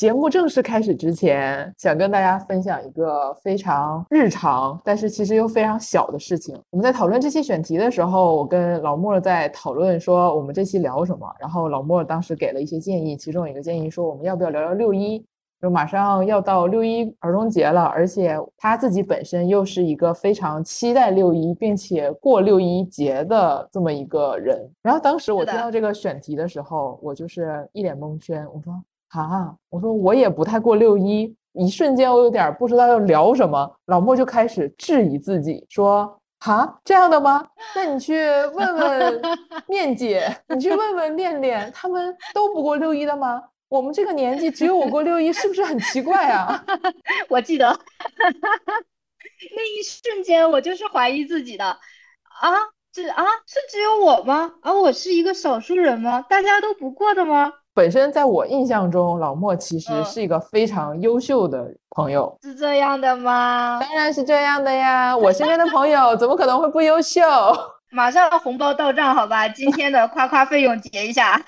[0.00, 6.58] 节目正式开始之前，想跟大家分享一个非常日常，但是其实又非常小的事情。
[6.70, 15.22] 我们在讨论这期选题的时候，我跟老莫在讨论说我们这期聊什么，然后老莫当时给了一些建议，其中一个建议说我们要不要聊聊六一。
[15.60, 24.66] 就马上要到六一儿童节了，而且他自己本身又是一个非常期待六一，并且过六一节的这么一个人。
[24.80, 28.46] 然后当时我听到这个选题的时候，我就是一脸蒙圈。
[28.54, 28.72] 我说
[29.10, 33.76] 啊，我说我也不太过六一，一瞬间我有点不知道要聊什么。
[33.86, 37.46] 老莫就开始质疑自己，说啊这样的吗？
[37.74, 38.14] 那你去
[38.54, 39.22] 问问
[39.66, 43.42] 面姐，你去问问恋恋，他们都不过六一的吗？
[43.68, 46.64] 我们这个年纪只有我过六一，是不是很奇怪啊？
[47.28, 47.68] 我记得
[49.56, 51.78] 那一瞬间，我就是怀疑自己的啊，
[52.92, 54.52] 这啊是只有我吗？
[54.62, 56.24] 啊，我是一个少数人吗？
[56.28, 57.52] 大家都不过的吗？
[57.72, 63.78] 本身在我印象中，老莫其实是一个非常优秀的朋友，是这样的吗？
[63.80, 67.20] 当然是这样的呀，我身边的朋友怎么可能会不优秀？
[67.92, 71.40] 马上红包到账，好吧，今天的夸夸费用结一下。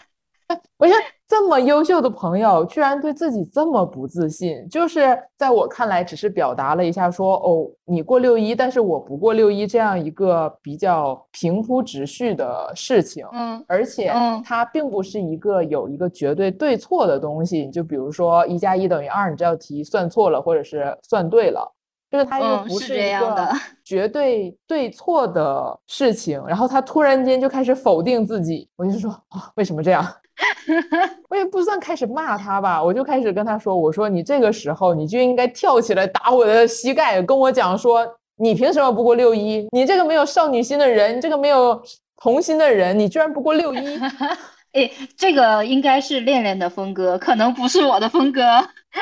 [0.77, 0.92] 不是
[1.33, 13.25] 这么优秀的朋友，居然对自己这么不自信，就是在我看来，只是表达了一下说，哦，你过六一，但是我不过六一，这样一个比较平铺直叙的事情。
[13.33, 14.12] 嗯，而且
[14.44, 21.66] 它并不是一个有一个绝对对错的东西，就比如说一加一等于二，你这道题算错了，或者是算对了，
[22.10, 23.48] 就是它又不是一个
[23.83, 26.44] 绝对对错的事情。
[26.47, 30.06] 然后他突然间就开始否定自己，我就说啊，为什么这样？
[31.28, 39.66] 我也不算开始骂他吧，我就开始跟他说：“我说你这个时候你就应该跳起来打我的膝盖，跟我讲说你凭什么不过六一？
[39.70, 41.80] 你这个没有少女心的人，你这个没有
[42.16, 44.00] 童心的人，你居然不过六一？
[44.72, 48.42] 哎，这个应该是恋恋的风格，可能不是我的风格。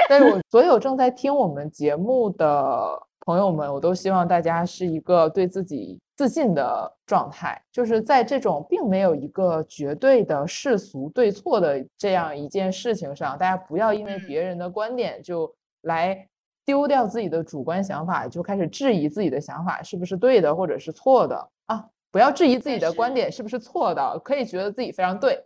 [0.09, 15.51] 但是我所有正在听我们节目的朋友们，我都希望大家是一个对自己。”自信的状态，就是在这种并没有一个绝对的世俗对错的这样一件事情上，大家不要因为别人的观点就
[15.83, 16.29] 来
[16.67, 21.87] 丢掉自己的主观想法，就开始质疑自己的想法是不是对的或者是错的啊！
[22.11, 25.43] 不要质疑自己的观点是不是错的，可以觉得自己非常对，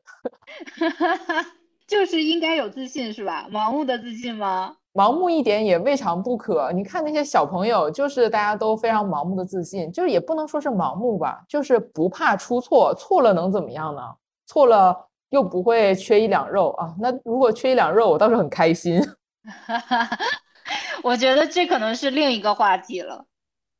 [1.86, 3.46] 就是应该有自信是吧？
[3.48, 4.76] 盲目的自信吗？
[4.94, 6.70] 盲目一点也未尝不可。
[6.72, 14.00] 你看那些小朋友，就是大家都非常盲目的自信，就是也不能说是盲目吧，就是不怕出错，错了能怎么样呢？
[14.46, 14.96] 错了
[15.30, 16.94] 又不会缺一两肉啊。
[17.00, 19.02] 那如果缺一两肉，我倒是很开心。
[21.02, 23.26] 我觉得这可能是另一个话题了。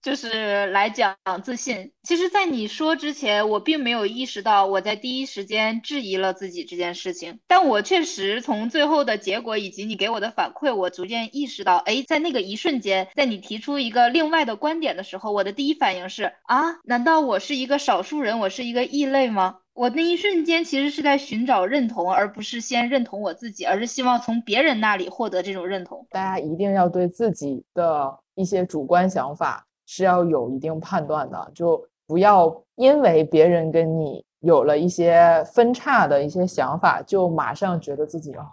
[0.05, 1.91] 就是来讲自信。
[2.03, 7.41] 其实，在你说之前，我并没有意识到我在第一时间质疑了自己这件事情。
[7.47, 19.57] 但我确实从最后的结果以及你给我的反馈，我逐渐意识到，哎，在那个一瞬间，在你提出一个另外的观点的时候，我的第一反应是啊，难道我是一个少数人，我是一个异类吗？
[19.73, 26.07] 我那一瞬间其实是在寻找认同，而不是先认同我自己，而是希望从别人那里获得这种认同。
[26.11, 29.67] 大家一定要对自己的一些主观想法。
[29.97, 38.45] 是要有一定判断的，就不要因为别人跟你有了一些分叉的一些想法，就马上觉得自己啊，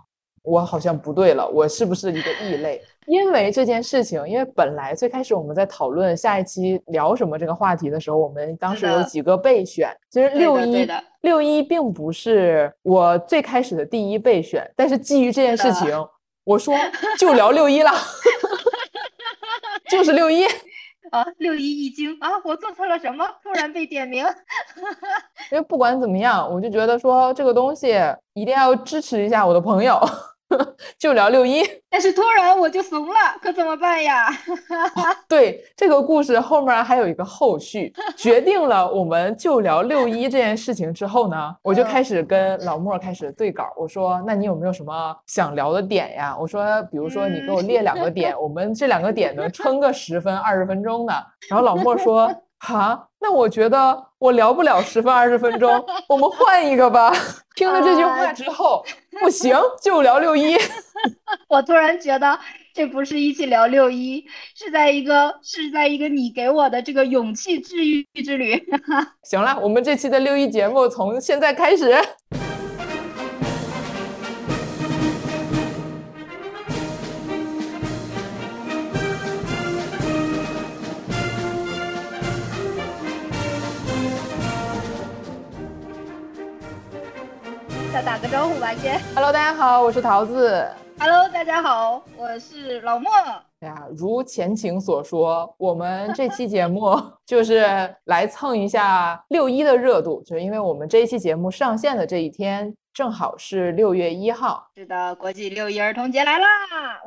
[0.44, 2.80] 我好像不对了，我是不是一个异类？
[3.08, 10.88] 因为这件事情，因为本来最开始我们在讨论下一期聊什么这个话题的时候，我们当时有几个备选，其实六一
[11.22, 15.90] 六一并不是我最开始的第一备选，但是基于这件事情，
[16.44, 16.76] 我说
[17.18, 17.92] 就聊六一了，
[19.90, 20.46] 就是六一。
[21.12, 22.30] 啊，六一一惊啊！
[22.46, 23.28] 我做错了什么？
[23.44, 24.26] 突然被点名。
[25.52, 27.94] 因为不管怎么样，我就觉得说这个东西
[28.34, 30.00] 一定要支持一下我的朋友。
[31.00, 34.28] 就聊六一，但是突然我就怂了，可怎么办呀？
[35.28, 43.66] 对这个故事后面还有一个后续，决定了我们就聊六一这件事情之后呢，我就开始跟老莫开始对稿。
[43.78, 46.36] 我说，那你有没有什么想聊的点呀？
[46.40, 51.14] 我说，比如说你给我列两个点，我们这两个点能撑个十分二十分钟的。
[51.50, 52.34] 然后老莫说。
[52.64, 57.12] 哈，那我觉得我聊不了十分二十分钟，我们换一个吧。
[57.58, 58.86] 听了这句话之后，
[59.20, 60.56] 不行，就聊六一。
[61.50, 62.40] 我突然觉得
[62.74, 64.26] 这不是一起聊六一，
[64.56, 68.62] 是在一个是在一个你给我的这个勇气治愈之旅。
[69.24, 71.94] 行了，我们这期的六一节目从现在开始。
[88.06, 89.00] 打个招呼吧，先。
[89.14, 90.68] Hello，大家好，我是桃子。
[90.98, 93.12] Hello，大家好，我是老莫。
[93.60, 97.64] 哎呀，如前情所说，我们这期节目 就是
[98.06, 104.66] 来蹭一下六一的热度，就是因为我们这一期节目上线的这一天正好是六月一号。
[104.76, 106.48] 是的，国际六一儿童节来啦！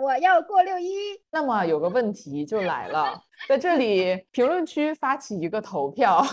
[0.00, 0.92] 我要过六一。
[1.32, 6.24] 那么有个问题就来了， 在这里评论区发起一个投票。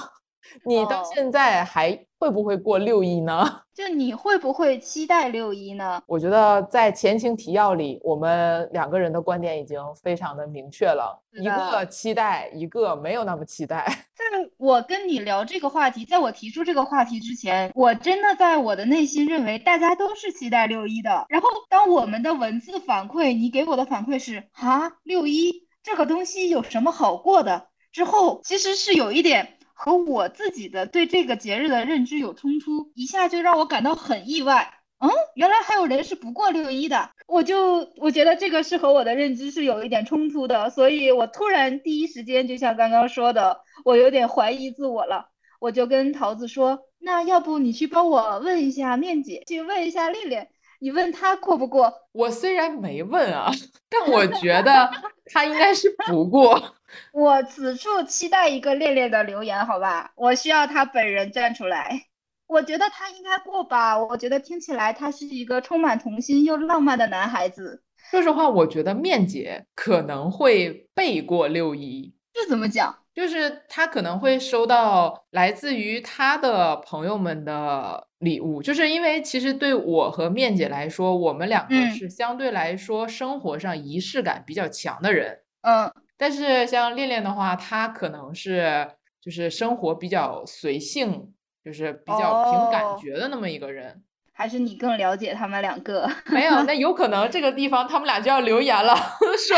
[0.66, 3.46] 你到现在还会不会过六一呢？
[3.74, 6.02] 就你会不会期待六一呢？
[6.06, 13.86] 我觉得在前情提要里，我们两个人的观点已经非常的明确了，一个期待，一个没有那么期待。
[14.14, 14.26] 在
[14.58, 21.26] 我跟你聊这个话题，在我提出这个话题之前，我真的在我的内心认为大家都是期待六一的。
[21.30, 25.52] 然后当我们的文字反馈，你给我的反馈是啊，六一
[25.82, 27.68] 这个东西有什么好过的？
[27.92, 29.58] 之后其实是有一点。
[29.84, 34.72] 和我自己的对这个节日的认知有冲突，一下就让我感到很意外。
[35.00, 45.30] 嗯，原来还有人是不过六一的，我就我觉得这个是和我的认知是有一点冲突的，所以我突然第一时间就像刚刚说的，我有点怀疑自我了。
[45.60, 50.38] 我就跟桃子说，那要不你去帮我问一下面姐，去问一下丽丽。
[50.84, 51.94] 你问他过不过？
[52.12, 53.52] 我虽然没问啊，
[53.88, 54.90] 但我觉得
[55.26, 56.76] 他应该是不过。
[57.14, 60.12] 我此处期待一个烈烈的留言，好吧？
[60.16, 62.08] 我需要他本人站出来。
[62.48, 63.98] 我觉得他应该过吧。
[64.04, 67.84] 我觉得听起来他是一个充满童心又浪漫的男孩子。
[68.10, 72.16] 说实话，我觉得面姐可能会背过六一。
[72.42, 72.98] 这怎么讲？
[73.14, 88.90] 就是他可能会收到来自于他的朋友们的礼物，就是因为其实对我和面姐来说，我们两个是相对来说生活上仪式感比较强的人，嗯，但是像恋恋的话，他可能是
[89.22, 91.34] 就是生活比较随性，
[91.64, 94.02] 就是比较凭感觉的那么一个人。
[94.42, 96.10] 还是你更了解他们两个？
[96.26, 98.96] 没有，那有可能这个地方他们俩就要留言了，
[99.38, 99.56] 说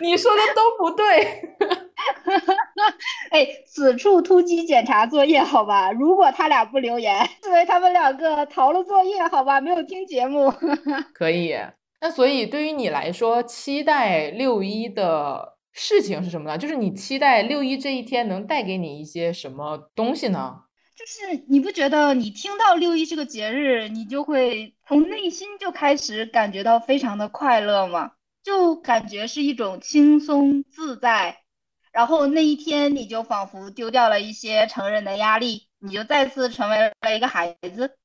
[0.00, 1.04] 你说的都不对。
[3.30, 5.92] 哎，此处突击检查作业，好吧？
[5.92, 9.60] 如果他俩不留言，视为他们两个逃了作业，好吧？
[9.60, 10.50] 没有听节目。
[11.12, 11.54] 可以。
[12.00, 16.56] 那所以对于你来说，期待六一的事情是什么呢？
[16.56, 20.60] 就是你期待六一这一天能带给你一些什么东西呢？
[20.96, 28.12] 就是你不觉得你听到六一这个节日，你就会从内心就开始感觉到非常的快乐吗？
[28.44, 31.38] 就感觉是一种轻松自在，
[31.92, 37.96] 然后那一天你就仿佛丢掉了一些成人的压力，你就再次成为了一个孩子。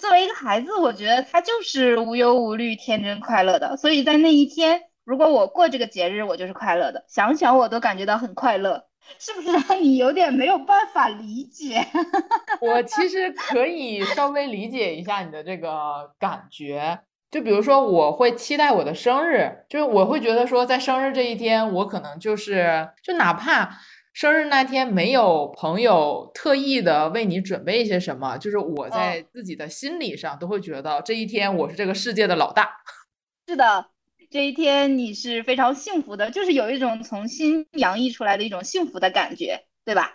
[0.00, 3.76] 作为一个孩子，我觉得他就是无忧无虑、天真快乐的。
[3.76, 7.04] 所以在那一天，如果我过这个节日，我就是快乐的。
[7.08, 8.84] 想想我都感觉到很快乐。
[9.18, 11.86] 是不是让你有点没有办法理解？
[12.60, 17.00] 我其实可以稍微理解一下你的这个感觉。
[17.30, 23.78] 就比如说，我会期待我的生日，就是我会觉得说，在生日这一天，我可能就是，就哪怕
[24.12, 32.70] 生日那天没有朋友特意的为你准备一些什么，就是我在自己的心理上都会觉得这一天我是这个世界的老大。
[33.48, 33.86] 是的。
[34.30, 40.14] 这一天你是非常幸福的，就是有一种从心洋溢出来的一种幸福的感觉，对吧？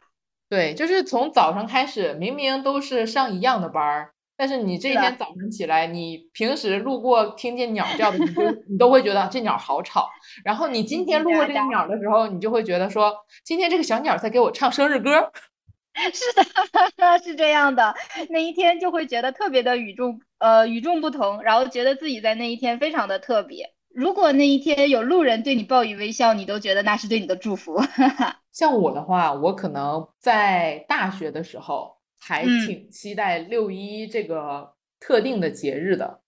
[0.49, 10.09] 对，就是从早上开始，明明都是上一样的班儿，但是你这一天早上起来，你平时路过听见鸟叫的，你就 你都会觉得这鸟好吵。
[10.44, 13.13] 然后你今天路过这个鸟的时候，你就会觉得说，
[13.45, 15.31] 今天这个小鸟在给我唱生日歌。
[16.13, 16.23] 是
[16.95, 17.94] 的， 是这样的，
[18.30, 23.73] 那一天就会觉得特别的与众呃与众不同，然后觉得自己在那一天非常的特别。
[23.94, 27.81] 如果那一天有路人对你报以微笑，你都觉得那是对你的祝福。
[28.52, 36.19] 像我的话，我可能在大学的时候还挺期待六一这个特定的节日的，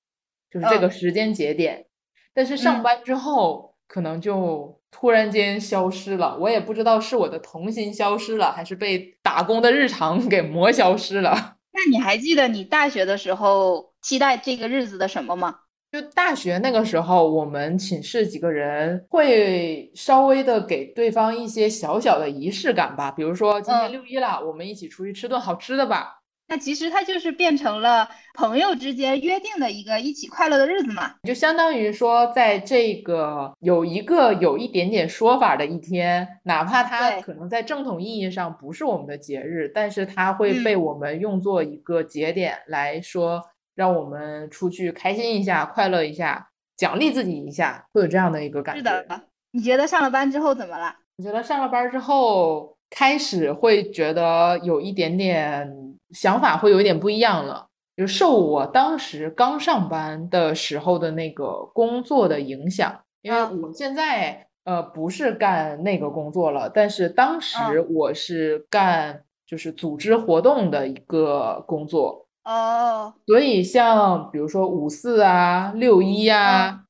[0.52, 1.86] 就是这个时间节点。
[2.34, 6.38] 但是上班之后，可能就突然间消失了。
[6.40, 11.58] 我也不知道是我的童心消失了，还是被打工的日常给磨消失了。
[11.72, 15.60] 那你还记得你大学的时候期待这个日子的什么吗？
[15.94, 26.18] 就大学那个时候，我们寝室几个人会稍微的给对方一些小小的仪式感吧，比如说今天六一了，我们一起出去吃顿好吃的吧。
[26.48, 43.40] 那其实它就是变成了朋友之间约定的一个一起快乐的日子嘛，就相当于说，在这个有一个有一点点说法的一天，哪怕它可能在正统意义上不是我们的节日，但是它会被我们用作一个节点来说。
[43.76, 48.80] 让我们出去开心一下，快乐一下，奖励自己一下，会有这样的一个感觉。
[48.80, 50.96] 是的，你觉得上了班之后怎么了？
[51.18, 55.72] 我觉得上了班之后，开始会觉得有一点点
[56.12, 57.68] 想法会有一点不一样了。
[57.96, 76.84] 就受我当时刚上班的时候的那个工作的影响，因为我现在呃不是干那个工作了，但是当时我是干就是组织活动的一个工作哦，所以像比如说五四啊、六一啊，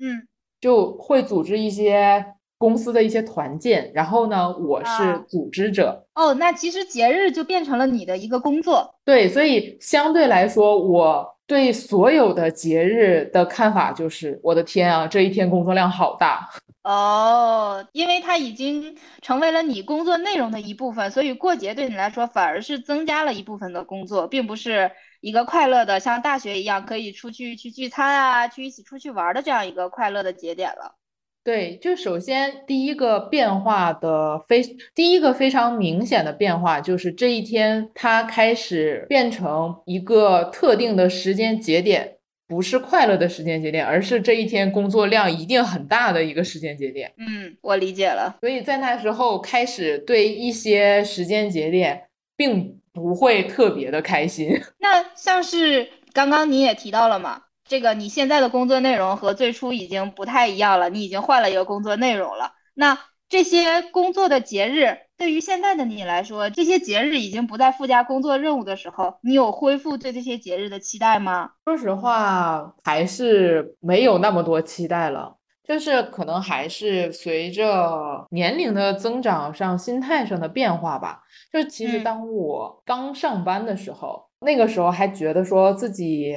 [0.00, 0.26] 嗯，
[0.60, 2.34] 就会组织一些。
[2.60, 6.04] 公司的一些团建，然后呢，我是组织者。
[6.16, 8.96] 哦，那其实节日就变成了你的一个工作。
[9.04, 16.46] 对，所以相对来说，我对所有的节日的看法就是，我的天啊，这一天工作量好大。
[16.84, 24.90] 哦，因为它已经成为了你工作内容的一部分，所以过节对你来说反而是增加了一部分的工作，并不是
[25.22, 30.96] 一个快乐的像大学一样可以出去去聚餐啊，去一起出去玩的这样一个快乐的节点了。
[31.44, 34.62] 对，就首先第一个变化的非
[34.94, 42.16] 第一个非常明显的变化，就是这一天它开始变成一个特定的时间节点，
[42.46, 47.12] 不是快乐的时间节点，而是这一天工作量一定很大的一个时间节点。
[47.16, 48.36] 嗯，我理解了。
[48.40, 52.02] 所以在那时候开始对一些时间节点
[52.36, 54.60] 并不会特别的开心。
[54.80, 57.44] 那像是刚刚你也提到了嘛？
[57.68, 62.52] 这个你现在的工作内容和最初已经不太一样了，你已经换了一个工作内容了。
[62.74, 62.98] 那
[63.28, 71.50] 这些工作的节日，对于现在的你来说，这些节日已经不再附加工作任务的时候，你有恢复对这些节日的期待吗？
[71.66, 75.36] 说实话，还是没有那么多期待了。
[75.62, 81.20] 就是可能还是随着年龄的增长上，心态上的变化吧。
[81.52, 86.34] 就其实当我刚上班的时候，那个时候还觉得说自己。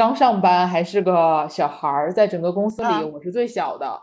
[0.00, 4.00] 刚上班还是个小孩儿，在整个公司里我是最小的。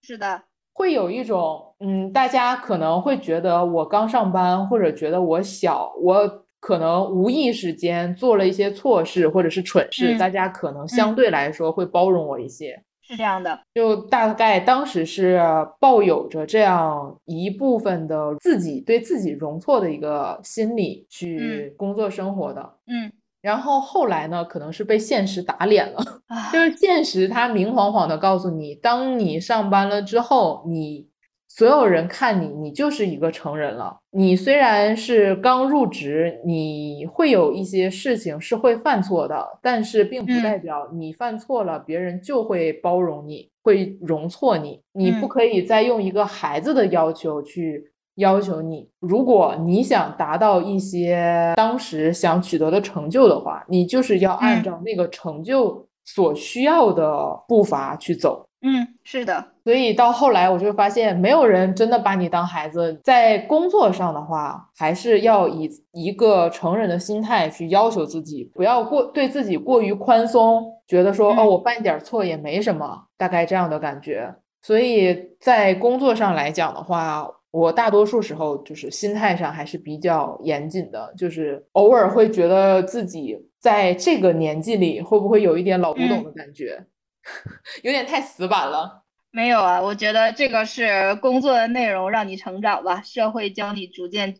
[0.00, 0.40] 是的，
[0.72, 12.80] 会有一种嗯，大家可能会觉得我刚上班，或者觉得我小，我可能无意识间做了一些错事或者是蠢事，大家可能相对来说会包容我一些。
[13.00, 15.42] 是这样的，就大概当时是
[15.80, 22.60] 抱有着这样一部分的自己对自己容错的一个心理去工作生活的。
[22.86, 23.10] 嗯。
[23.42, 26.02] 然后后来呢，可能是被现实打脸了，
[26.52, 31.08] 就是现实它明晃晃的告诉你，当你上班了之后，你
[31.48, 33.98] 所有人看你，你就是一个成人了。
[34.10, 44.80] 你虽然是刚入职，你会有一些事情是会犯错的，但是并不代表你犯错了，别人就会包容你，会容错你。
[44.92, 47.91] 你不可以再用一个孩子的要求去。
[48.16, 58.46] 要求你，如果你想达到一些当时想取得的成就的话，你就是要按照那个成就所需要的步伐去走。
[58.64, 59.44] 嗯，是的。
[59.64, 63.00] 所以到后来，我就发现没有人真的把你当孩子。
[63.02, 74.32] 在工作上的话，还是要以一个成人的心态去要求自己，不要过对自己过于宽松，觉得说哦，我犯点错也没什么，大概这样的感觉。
[74.60, 77.26] 所以在工作上来讲的话。
[77.52, 86.84] 我大多数时候就是心态上还是比较严谨的，就是偶尔会觉得自己在这个年纪里会不会有一点老古董的感觉，
[87.84, 89.04] 有点太死板了。
[89.30, 94.34] 没有啊，我觉得这个是工作的内容让你成长吧，社会教你逐渐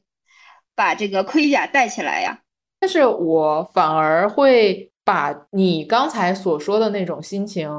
[0.74, 2.40] 把这个盔甲戴起来呀。
[2.80, 7.70] 但是我反而会把你刚才所说的那种心情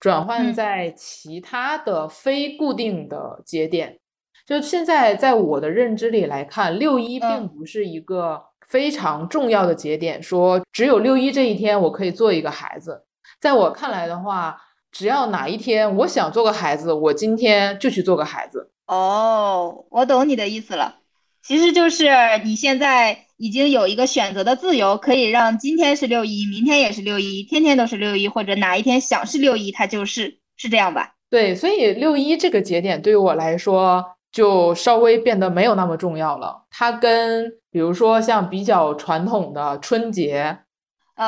[0.00, 3.98] 转换在其他的非固定的节点。
[4.46, 10.22] 就现在，在我的认知里来看，六一并不是一个非常重要的节点。
[10.22, 13.02] 说只有六一这一天，我可以做一个孩子。
[13.40, 14.56] 在我看来的话，
[14.92, 18.70] 只要哪一天我想做个孩子，我今天就去做个孩子。
[18.86, 20.94] 哦，我懂你的意思了。
[21.42, 22.08] 其实就是
[22.44, 31.14] 你现在已经有一个选择的自由，可以让今天是六一，明天也是六一，天天都是六一，或者哪一天想是六一，它就是，是这样吧？
[31.28, 34.04] 对，所以六一这个节点对于我来说。
[34.36, 36.66] 就稍微变得没有那么重要了。
[36.70, 40.58] 它跟比如说像比较传统的春节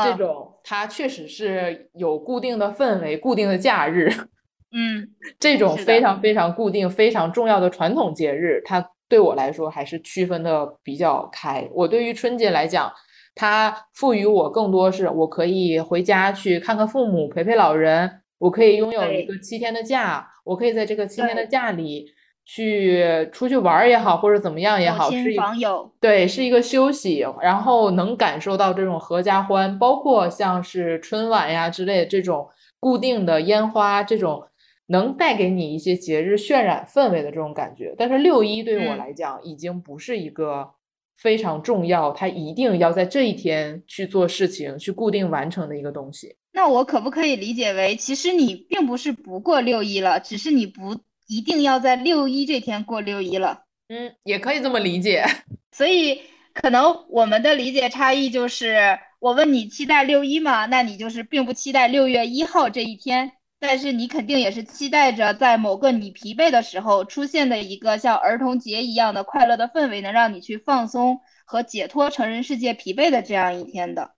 [0.04, 4.12] 这种，它确实是有固定的氛围、固定的假日。
[4.76, 5.08] 嗯，
[5.40, 11.66] 这种非常非常固定、非常重要的传统节日，它对我来说还是区分的比较开。
[11.72, 12.92] 我对于春节来讲，
[13.34, 22.04] 它赋予我更多是我可以回家去看看父母、陪陪老人，我可以拥有一个七天的假，我可以在这个七天的假里。
[22.50, 32.48] 去出去玩也好，或者怎么样也好，是访友，对，是一个休息，然后能感受到这种合家欢，包括像是春晚呀之类的这种
[32.80, 34.42] 固定的烟花，这种
[34.86, 37.94] 能带给你一些节日渲染氛围的这种感觉。
[37.98, 40.70] 但是六一对我来讲，已经不是一个
[41.18, 46.34] 非常重要，它一定要在这一天去做事情，去固定完成的一个东西。
[46.54, 50.96] 那我可不可以理解为，其实你并不是不过六一了，只是你不
[51.28, 53.62] 一定要在六一这天过六一了？
[53.88, 55.24] 嗯，也可以这么理解。
[55.70, 56.20] 所以
[56.52, 60.66] 可能我们的理解差异就是，我问你期待六一吗？
[60.66, 63.30] 那你就是并不期待六月一号这一天，
[63.60, 74.14] 但是你肯定也是期待着在某个你疲惫的时候出现的一个像儿童节一样的快乐的氛围，能让你去放松和解脱成人世界疲惫的这样一天的。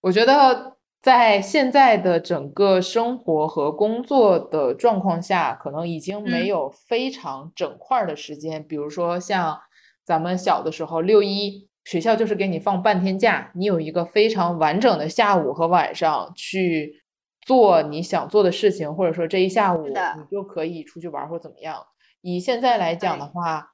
[0.00, 0.77] 我觉得。
[1.08, 8.62] 在现在的整个生活和工作的状况下，可能已经没有非常整块的时间。
[8.62, 9.58] 比如说，像
[10.04, 17.02] 咱们小的时候，六一学校就是给你放半天假，你有一个非常完整的下午和晚上去
[17.40, 19.94] 做你想做的事情，或者说这一下午你
[20.30, 21.82] 就可以出去玩或怎么样。
[22.20, 23.70] 以现在来讲的话，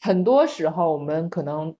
[0.00, 1.76] 很多时候我们可能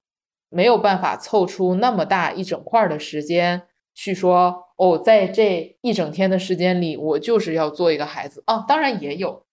[0.51, 3.63] 没有办法凑出那么大一整块的时间。
[3.99, 8.65] 去说哦，在这一整天的时间里，我就是要做一个孩子啊！
[8.69, 9.45] 当然也有，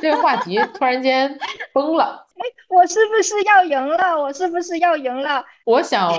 [0.00, 1.38] 这个话题突然间
[1.72, 2.26] 崩了。
[2.34, 4.20] 哎，我是不是要赢了？
[4.20, 5.44] 我是不是要赢了？
[5.64, 6.12] 我想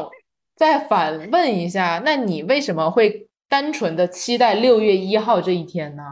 [0.56, 6.04] 再反问一下，那你为什么会单纯的期待六月一号这一天呢？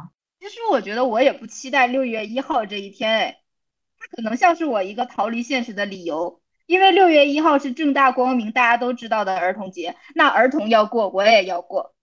[0.42, 3.38] 其实我觉得我也不期待六月一号这一天，哎，
[3.98, 6.41] 它可能像是我一个逃离现实的理由。
[6.72, 11.94] 因为六月一号是正大光明，大家都知道的儿童节，那儿童要过，我也要过，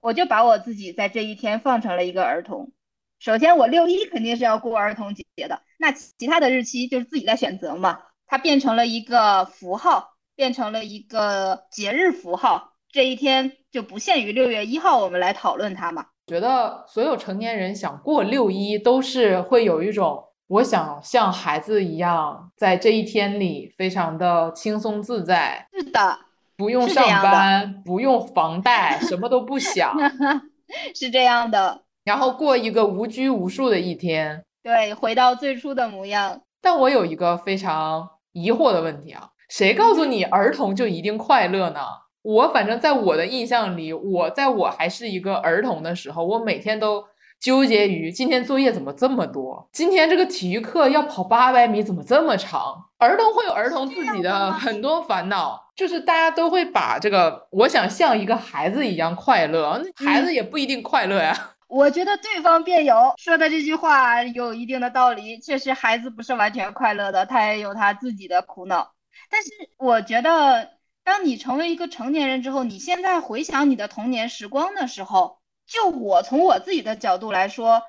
[0.00, 2.72] 我就把我自己在这一天放成了一个儿童。
[3.18, 8.00] 首先，我六一肯定是要过儿童节的，那其他的日期就是自己在选择嘛。
[8.26, 16.06] 它变成了一个符号，变成了一个节日符号，这一天就不限于六月一号，我们来讨论它嘛。
[16.26, 20.24] 觉得所有成年人想过六一，都是会有一种。
[20.46, 25.66] 我想像孩子一样，在这一天里非常的轻松自在。
[25.72, 26.18] 是的，
[26.56, 29.96] 不用上班，不用房贷，什么都不想，
[30.94, 31.82] 是这样的。
[32.04, 34.44] 然后过一个无拘无束的一天。
[34.62, 36.42] 对，回到最初的模样。
[36.60, 41.80] 但我有一个非常疑惑的问题啊，谁告诉你儿童就一定快乐呢？
[42.20, 47.02] 我反正在我的印象里，我在我还是一个儿童的时候，我每天都。
[47.44, 49.68] 纠结于今天作业怎么这么多？
[49.70, 52.82] 今天这个体育课要跑八百米，怎么这么长？
[52.96, 61.38] 儿童会有儿童自己的很多烦恼，就是大家都会把这个，我想像一个孩子一样快乐，孩子也不一定快乐呀。
[61.68, 68.90] 我觉得对方辩友说的这句话有一定的道理，确实孩子不是完全快乐的，他也有他自己的苦恼。
[69.28, 70.66] 但是我觉得，
[71.04, 75.36] 当你成为一个成年人之后，你现在回想你的童年时光的时候。
[75.66, 77.82] 就我从我自己的角度来说，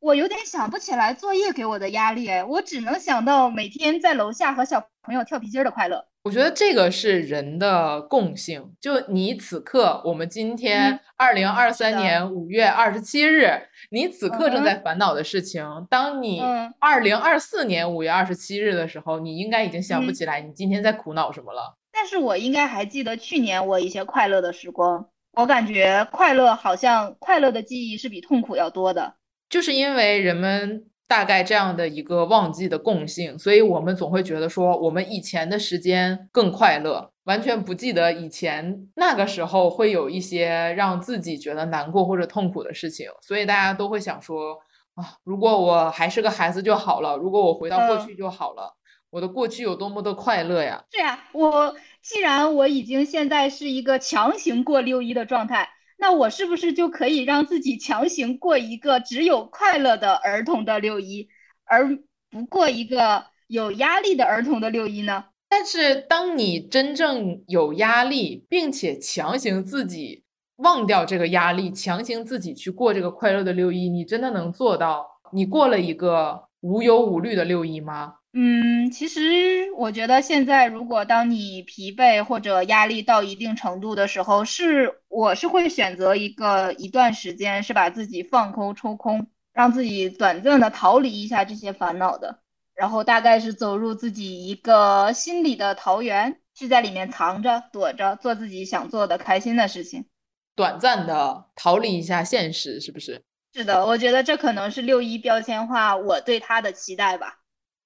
[0.00, 6.04] 我有点想不起来作业给我的压力，我只能想到每天在楼下和小朋友跳皮筋的快乐。
[6.22, 8.74] 我觉得这个是人的共性。
[8.78, 13.50] 就你此刻，我们今天二零二三年五月二十七日，
[13.90, 16.42] 你此刻正在烦恼的事情，当你
[16.78, 21.78] 二零二四年五月二十七日的时候，你应该已经想不起来你今天在苦恼什么了。
[21.90, 25.08] 但是我应该还记得去年我一些快乐的时光。
[25.32, 29.14] 我感觉快乐好像快乐的记忆是比痛苦要多的，
[29.48, 44.58] 就是因为人们大概这样的一个忘记的共性，所以我们总会觉得说我们以前的时间更快乐，完全不记得以前那个时候会有一些让自己觉得难过或者痛苦的事情，所以大家都会想说
[44.94, 48.74] 啊，如果我还是个孩子就好了，如果我回到过去就好了，
[49.10, 50.84] 我的过去有多么的快乐呀！
[50.90, 51.74] 对呀，我。
[52.02, 61.28] 既然我已经现在是一个强行过六一的状态，那我是不是就可以让自己强行过一个只有快乐的儿童的六一，
[61.64, 61.88] 而
[62.30, 65.26] 不过一个有压力的儿童的六一呢？
[65.48, 70.22] 但是，当你真正有压力，并且强行自己
[70.56, 75.06] 忘掉这个压力，强行自己去过这个快乐的六一，你真的能做到？
[75.32, 78.14] 你过了一个无忧无虑的六一吗？
[78.32, 92.38] 嗯，其实我觉得现在，如果当你疲惫或者压力到一定程度的时候，是我是会选择一个一段时间，是把自己放空、抽空，让自己短暂的逃离一下这些烦恼的，
[92.76, 100.06] 然后大概是走入自己一个心理的桃源，去在里面藏着、躲着，做自己想做的开心的事情，
[100.54, 103.20] 短暂的逃离一下现实，是不是？
[103.52, 107.39] 是的，我觉得这可能是六一标签化我对他的期待吧。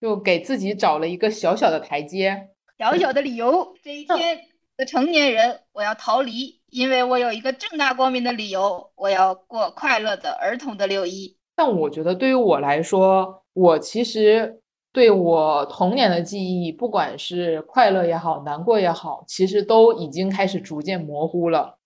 [0.04, 3.74] 就给自己找了一个小小的台阶， 小小的理由。
[3.82, 4.38] 这一天
[4.76, 11.34] 的成年人，我要逃离，因为我有一个正大光明的理由，我要过快乐的儿童的六一。
[11.56, 14.60] 但我觉得对于我来说，我其实
[14.92, 21.78] 对我童年的记忆，不管是快乐也好，难过也好，其实都已经开始逐渐模糊了。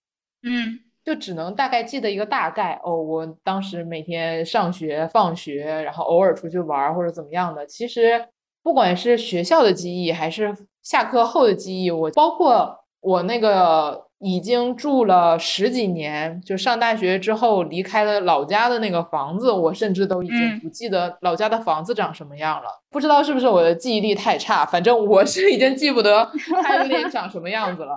[0.42, 2.80] 嗯，就只能大概记得一个大概。
[2.84, 7.66] 哦，我当时每天上学、放学，然后偶尔出去玩或者怎么样的。
[7.66, 8.28] 其实
[8.62, 14.06] 不管是学校的记忆，还是下课后的记忆，我包括我那个。
[14.20, 22.68] 已经住了十几年，就上大学之后离开了老家的那个房子，我甚至都已经不记得老家的房子长什么样了。
[22.90, 26.28] 不知道是不是我的记忆力太差，反正我是已经记不得
[26.64, 27.96] 它那里长什么样子了。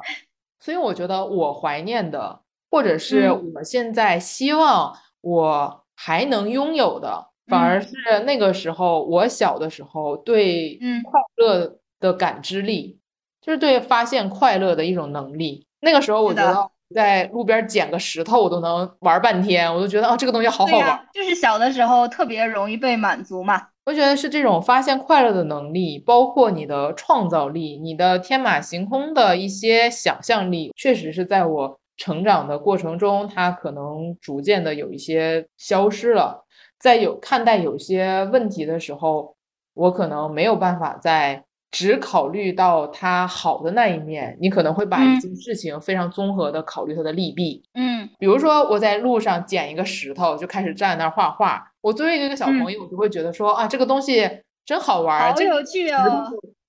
[0.59, 2.39] 所以我觉得我怀念的，
[2.71, 7.93] 或者是我现在希望我还能拥有的，反而是
[8.25, 12.97] 那个时候我小的时候对快乐的感知力，
[13.41, 15.67] 就是对发现快乐的一种能力。
[15.81, 19.73] 那个时候，我觉得在路边捡个石头，我都能玩半天。
[19.73, 21.07] 我都觉得啊，这个东西好好玩。
[21.13, 23.67] 就是小的时候特别容易被满足嘛。
[23.83, 36.45] 我觉得是这种发现快乐的能力，包括你的创造力、你的天马行空的一些想象力，确实是在我成长的过程中，它可能逐渐的有一些消失了。
[36.79, 39.35] 在有看待有些问题的时候，
[39.75, 41.43] 我可能没有办法在。
[41.71, 47.63] 只考虑到它好的那一面，你可能会把一件事情非常综合的考虑它的利弊。
[47.75, 51.71] 嗯，比如说我在路上捡一个石头，就开始站在那儿画画。
[51.79, 54.29] 我作为一个小朋友，我就会觉得说啊，这个东西
[54.65, 56.27] 真好玩，好有趣哦，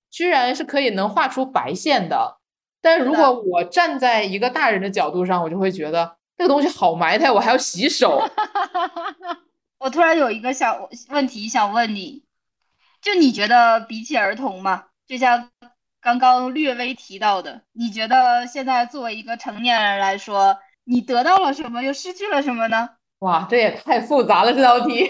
[0.09, 2.37] 居然是可以能画出白线的。
[2.83, 8.21] 但是如果我站在一个大人的角度上，我就会觉得这个东西好埋汰，我还要洗手。
[9.79, 12.23] 我突然有一个小问题想问你，
[13.01, 14.83] 就你觉得比起儿童嘛？
[15.07, 15.49] 就像
[16.01, 22.89] 刚刚略微提到的，你觉得现在作为一个成年人来说，你得到了什么，又失去了什么呢？
[23.19, 25.09] 哇，这也太复杂了这道题。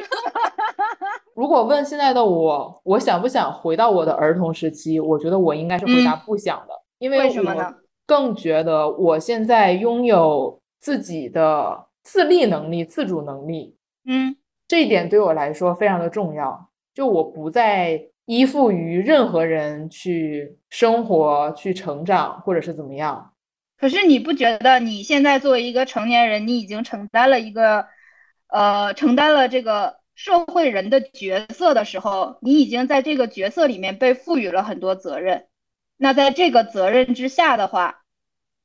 [1.35, 4.99] 如果问现在的我，我想不想回到我的儿童时期？
[4.99, 13.75] 我觉得我应该是回答不想的，因为我更觉得我现在拥有自己的自立能力、自主能力。
[14.05, 14.35] 嗯，
[14.67, 16.69] 这一点对我来说非常的重要。
[16.93, 18.09] 就我不再。
[18.25, 23.33] 依附于任何人去生活、去成长，或者是怎么样？
[23.77, 27.85] 可是你不觉得你现在作为一个成年人，你已经承担了一个，
[28.47, 35.47] 呃，承担了这个社会人的角色的时候，你已经在这个角色里面被赋予了很多责任。
[36.03, 38.01] 那在这个责任之下的话，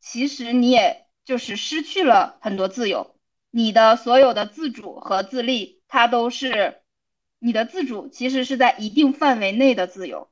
[0.01, 3.15] 其实你也就是失去了很多自由，
[3.53, 6.79] 你的所有的自主和自立，它都是。
[7.39, 10.27] 你的自主其实是在一定范围内的自由，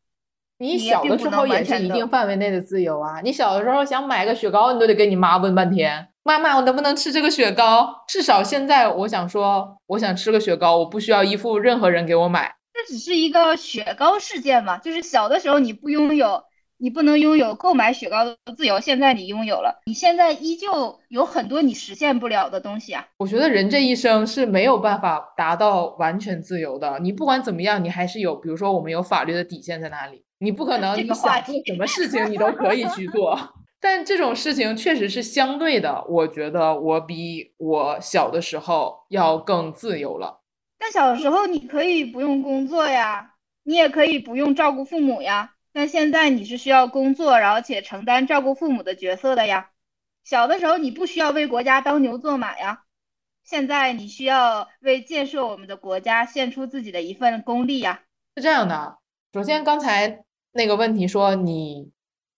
[0.58, 3.20] 你小的时候也是一定范围内的自由啊！
[3.22, 8.02] 你小的时候想买个雪糕，你都得跟你妈问半天，妈妈，我能不能吃这个雪糕？
[8.08, 12.52] 至少现在，我想说，我想吃个雪糕，我不需要依附任何人给我买。
[12.74, 16.42] 这只是一个雪糕事件嘛，就是小的时候你不拥有。
[16.78, 19.80] 你不能拥有购买雪糕的自由，现在你拥有了。
[19.86, 23.06] 你现在依旧有很多你实现不了的东西啊！
[23.18, 26.98] 我觉得人这一生是没有办法达到完全自由的。
[26.98, 30.22] 你不管怎么样，你还是有，比如说我们有法律的底线在哪里？
[30.38, 33.38] 你不可能你想做什么事情你都可以去做。
[33.80, 36.04] 但这种事情确实是相对的。
[36.08, 40.42] 我觉得我比我小的时候要更自由了。
[40.78, 43.30] 但小时候你可以不用工作呀，
[43.64, 45.52] 你也可以不用照顾父母呀。
[45.76, 49.72] 那现在你是需要工作，而且承担照顾父母的角色的呀。
[50.24, 52.84] 小的时候你不需要为国家当牛做马呀，
[53.44, 58.00] 现在你需要为建设我们的国家献出自己的一份功力呀。
[58.34, 58.96] 是这样的，
[59.34, 61.90] 首先刚才那个问题说你，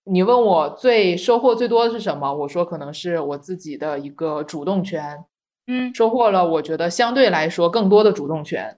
[0.03, 2.33] 你问我最收获最多的是什么？
[2.33, 5.23] 我说可能是我自己的一个主动权，
[5.65, 8.77] 嗯，收获了我觉得相对来说更多的主动权。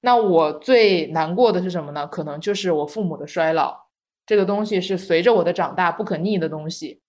[0.00, 2.06] 那我最难过的是什么呢？
[2.06, 3.85] 可能就是我父母的衰老。
[4.26, 7.00] 这个东西是随着我的长大不可逆的东西，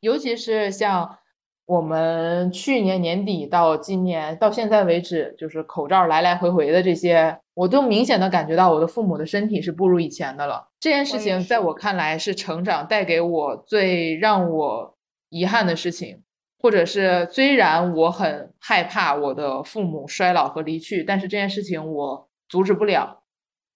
[0.00, 1.18] 尤其是像
[1.64, 10.68] 我们去年年底到今年到现在为止，就是口罩来来回回的这些，我都明显的感觉到我的父母的身体是不如以前的了。
[10.78, 14.96] 这件事情在我看来是成长带给我最让我
[15.30, 16.22] 遗憾的事情，
[16.58, 23.22] 或者是虽然我很害怕我的父母衰老和离去，但是这件事情我阻止不了，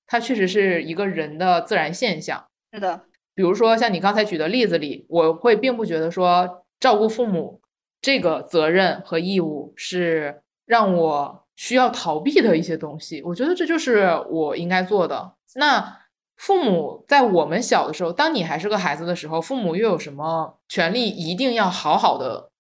[0.07, 2.47] 它确实是一个人的自然现象。
[2.73, 3.03] 是的，
[3.35, 7.61] 比如说像你刚才举的例子里，我会并不觉得说照顾父母
[8.01, 13.23] 这个责任和义务是让我需要逃避的一些东西。
[13.25, 15.35] 我觉得这就是我应该做的。
[15.55, 15.99] 那
[16.37, 22.51] 父母在我们小的时候，当你还是个孩子的时候，父母又有什么权利一定要好好的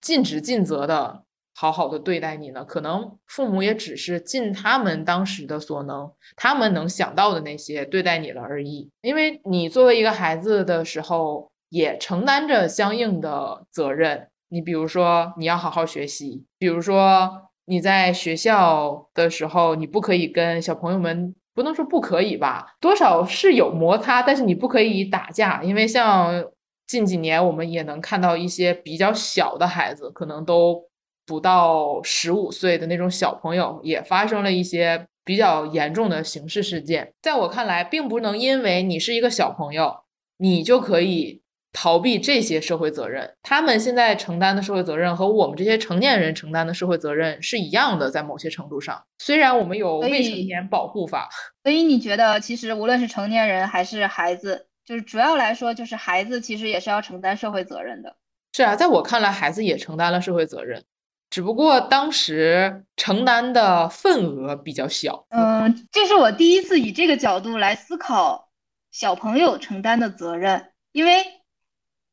[0.00, 1.22] 尽职尽责的
[1.58, 2.62] 好好的对待你呢？
[2.64, 8.90] 可能父母也只是尽他们当时的所能，他们能想到的那些对待你了而已。
[9.00, 14.28] 因为你作为一个孩子的时候，也承担着相应的责任。
[14.50, 26.44] 你比如说，你要好好学习；比如说，你在学校的时候，你不可以跟小朋友们，不能说不可以吧，多少是有摩擦，但是你不可以打架，因为像
[26.86, 30.80] 近几年我们也能看到一些比较小的孩子，可能都
[31.26, 37.12] 不到十五岁的那种小朋友，也发生了一些比较严重的刑事事件。
[37.20, 40.04] 在我看来，并不能因为你是一个小朋友，
[40.38, 41.42] 你就可以。
[41.78, 51.28] 逃避这些社会责任，他们现在承担的社会责任和我们这些成年人承担的社会责任是一样的，在某些程度上，虽然我们有未成年保护法，
[51.62, 58.16] 所以你觉得其实无论是成年人还是孩子，就是主要来说，就是孩子其实也是要承担社会责任的。
[58.54, 60.82] 是啊，在我看来，孩子也承担了社会责任，
[61.30, 65.26] 只不过当时承担的份额比较小。
[65.30, 68.48] 嗯，这是我第一次以这个角度来思考
[68.90, 71.24] 小朋友承担的责任，因为。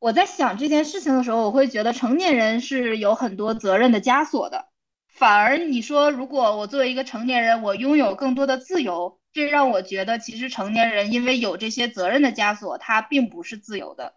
[0.00, 4.66] 我在想这件事情的时候，我会觉得成年人是有很多责任的枷锁的，
[5.08, 14.12] 反而你说如果我作为一个成年人，我拥有更多的自由，这让我觉得其实成年人因为有这些责任的枷锁，他并不是自由的。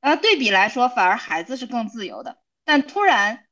[0.00, 2.38] 然后对比来说，反而孩子是更自由的。
[2.64, 3.45] 但突然。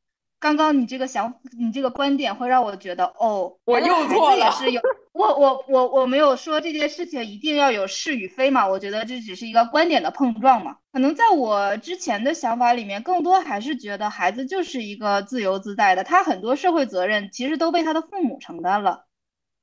[0.45, 4.45] 刚刚你这个想，你这个观点会让我觉得，哦，我又错了。
[4.45, 4.83] 也是有
[5.15, 8.69] 我我我我没有说这件事情一定要有是与非嘛？
[8.69, 10.77] 我觉得这只是一个观点的碰撞嘛。
[10.93, 19.07] 可能在我之前的想法里面，更多还是觉得孩子就是一个自由自在的，他很多社会责任其实都被他的父母承担了。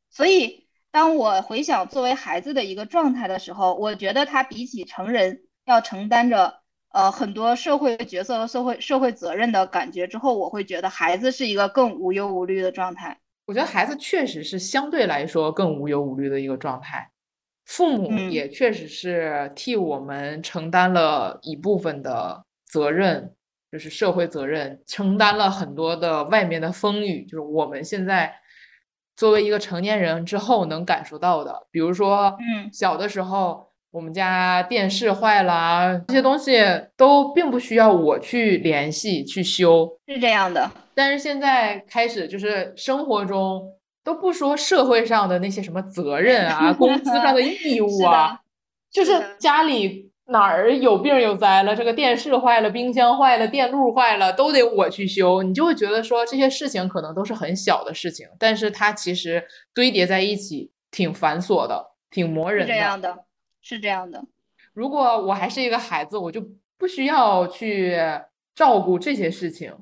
[0.09, 6.60] 所以当我回想作为孩子的一个状态的时候，我觉得他比起成人要承担着。
[6.93, 13.17] 呃，很多社会角色和社会社会责任的感觉之后，我会觉得孩子是一个更无忧无虑的状态。
[13.45, 17.09] 我觉得孩子确实是相对来说更无忧无虑的一个状态，
[17.65, 23.33] 父母也确实是替我们承担了一部分的责任，
[23.71, 28.33] 就是社会责任，承担了很多的外面的风雨，就是我们现在
[29.15, 33.70] 作为一个成年人之后能感受到的，比如说，嗯，小的时候。
[33.91, 36.57] 我们家电视坏了，这些东西
[36.95, 40.71] 都并不需要我去联系去修，是这样的。
[40.95, 43.61] 但是现在开始，就是生活中
[44.01, 48.39] 都不说社会上的那些什么责任啊、工资上的义务啊，
[48.89, 55.43] 就是家里哪儿有病有灾了，这个电视坏了、冰箱坏了、电路坏了，都得我去修。
[55.43, 62.73] 你就会觉得说这些事情可能都是很小的事情，但是它其实堆叠在一起，挺繁琐的，挺磨人的。
[62.73, 63.17] 这样的。
[63.61, 64.25] 是这样的，
[64.73, 66.43] 如果我还是一个孩子，我就
[66.77, 67.97] 不需要去
[68.55, 69.77] 照顾这些事情。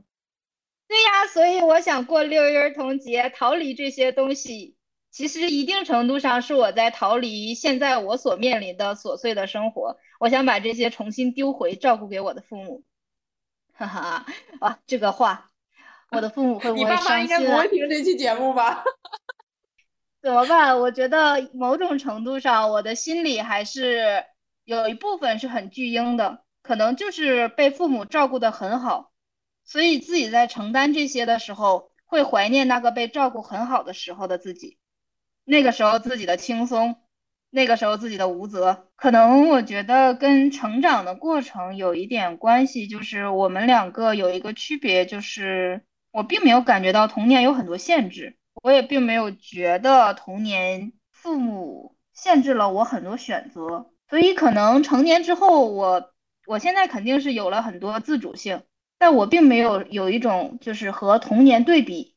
[0.88, 4.76] 对呀，所以我想过六一儿童节，逃离这些东西，
[5.12, 9.98] 其实一定程度上是我在逃离现在我所面临的琐碎的生活。
[10.20, 12.84] 我想把这些重新丢回，照顾给我的父母。
[13.74, 14.26] 哈哈，
[14.60, 15.52] 啊，这个话，
[16.12, 16.98] 我的父母会不会伤心？
[16.98, 18.84] 你爸妈应该不会听这期节目吧？
[20.22, 20.78] 怎么办？
[20.80, 24.26] 我觉得某种程度上，我的心里还是
[24.66, 29.12] 有一部分是很巨婴的，可能就是被父母照顾得很好，
[29.64, 34.78] 所以自己在承担这些的时候，会怀念那个被照顾很好的时候的自己，
[35.46, 36.98] 那个时候自己的轻松，
[37.50, 38.90] 那个时候自己的无责。
[38.98, 48.36] 可能我觉得跟成长的过程有一点关系，就是我们两个有一个区别，就是我并没有感觉到童年有很多限制。
[48.62, 56.12] 我也并没有觉得童年父母限制了我很多选择，所以可能成年之后，我
[56.46, 58.64] 我现在肯定是有了很多自主性，
[58.98, 62.16] 但我并没有有一种就是和童年对比，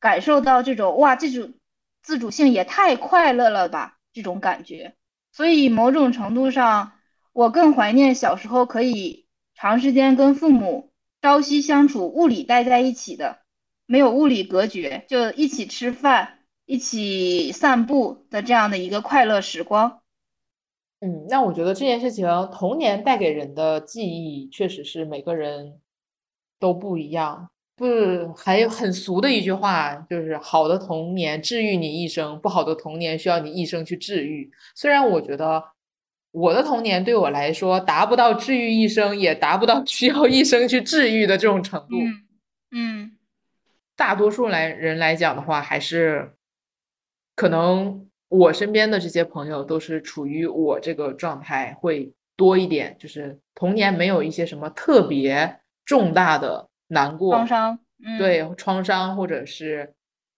[0.00, 1.54] 感受到这种哇，这种
[2.02, 4.94] 自主性也太快乐了吧这种感觉。
[5.32, 6.92] 所以某种程度上，
[7.32, 13.40] 我更怀念小时候可以长时间跟父母朝夕相处、物理待在一起的。
[13.86, 20.00] 没有物理隔绝，就一起吃饭、一起散步的这样的一个快乐时光。
[21.00, 25.80] 嗯，那我觉得这件事情，童年带给人的记忆，确实是每个人
[26.58, 27.50] 都不一样。
[27.76, 34.50] 不，还有很俗的一句话，就是好的童年治愈你一生，不好的童年需要你一生去治愈。
[34.74, 35.62] 虽然我觉得
[36.32, 41.96] 我的童年对我来说达不到治愈一生，也达不到需要一生去治愈的这种程度。
[42.70, 43.15] 嗯。
[43.96, 46.34] 大多数来人来讲的话，还是
[47.34, 57.78] 可能我身边的这些朋友都是处于我这个状态会多一点，就是童年没有一些什么特别重大的难过、创伤，
[58.18, 59.94] 对创伤或者是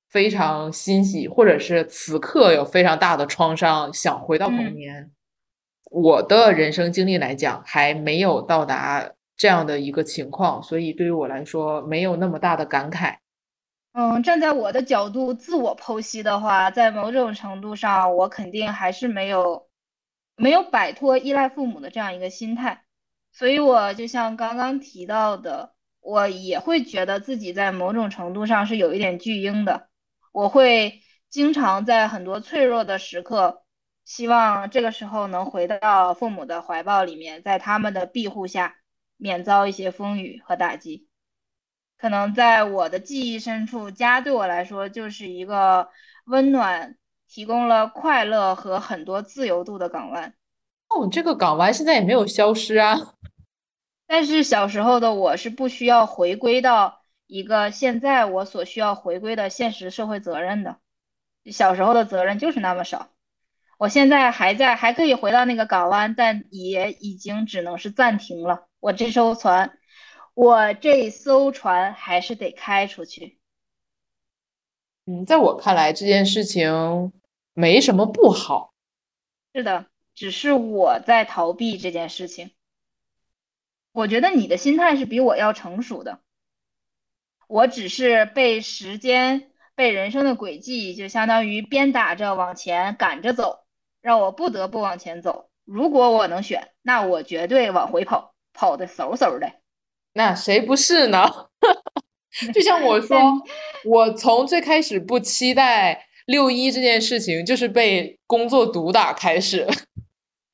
[0.09, 5.11] 非常欣喜，或者是此刻有非常大的创伤，想回到童年。
[5.91, 13.17] 我的人生经历来讲，还没有到达这样的一个情况，所以对于我来说，没有那么大的感慨。
[13.93, 19.69] 嗯，站在我的角度自我剖析的话，在某种程度上，我肯定还是没有
[20.37, 22.85] 没有摆脱依赖父母的这样一个心态。
[23.33, 29.89] 所以，我就像刚刚提到的，我也会觉得自己在某种程度上是有一点巨婴的。
[30.33, 33.65] 我会经常在很多脆弱的时刻。
[34.05, 38.77] 希望这个时候能回到父母的怀抱里面，在他们的庇护下，
[39.17, 41.08] 免遭一些风雨和打击。
[41.99, 45.89] 可能在我的记忆深处，家对我来说就是一个
[46.27, 46.97] 温暖，
[47.29, 50.33] 提供了快乐和很多自由度的港湾。
[50.89, 53.15] 哦，这个港湾现在也没有消失啊。
[54.07, 60.79] 但是小时候的我是不需要回归到一个现在我所需要回归的现实社会责任的。
[61.51, 63.09] 小时候的责任就是那么少。
[63.77, 68.67] 我现在还在，还可以回到那个港湾，但也已经只能是暂停了。
[68.81, 69.78] 我这艘船，
[70.39, 73.41] 我这艘船还是得开出去。
[75.05, 77.13] 嗯，在我看来，这件事情
[77.55, 78.73] 没什么不好。
[79.53, 82.53] 是的，只是我在逃避这件事情。
[83.91, 86.21] 我觉得你的心态是比我要成熟的。
[87.49, 93.65] 我只是被时间、被人生的轨迹，就相当于鞭打着往前赶着走。
[94.01, 95.51] 让我不得不往前走。
[95.65, 99.51] 如果我能选，那我绝对往回跑，跑的嗖嗖的。
[100.19, 101.25] 那谁不是呢？
[102.53, 103.17] 就像我 说，
[103.85, 109.65] 我从最开始不期待六一这件事情，就是被工作毒打开始。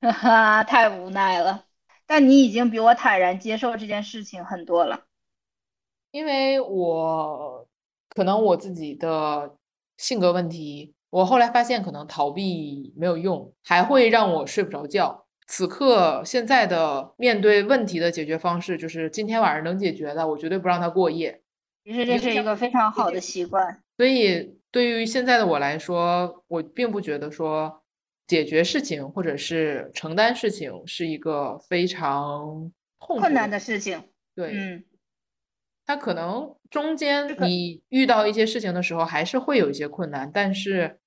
[0.02, 1.64] 哈哈，太无奈了。
[2.06, 5.04] 但你已经比我坦然接受这件事情很多了。
[6.10, 7.66] 因为我
[8.10, 9.56] 可能我自己的
[9.96, 10.92] 性格问题。
[11.08, 15.23] 我后来发现，可能逃避没有用，还会让我睡不着觉。
[15.46, 21.42] 此刻现在的面对问题的解决方式，就是今天晚上能解决的，我绝对不让他过夜。
[21.84, 23.82] 其实这是一个非常好的习惯。
[23.96, 27.82] 所以对于现在的我来说，我并不觉得说
[28.26, 34.02] 解决事情或者是承担事情是一个非常困难的事情。
[34.34, 34.84] 对，嗯，
[35.84, 40.98] 它可能中间你遇到一些事情的时候，还是会有一些困难，但是。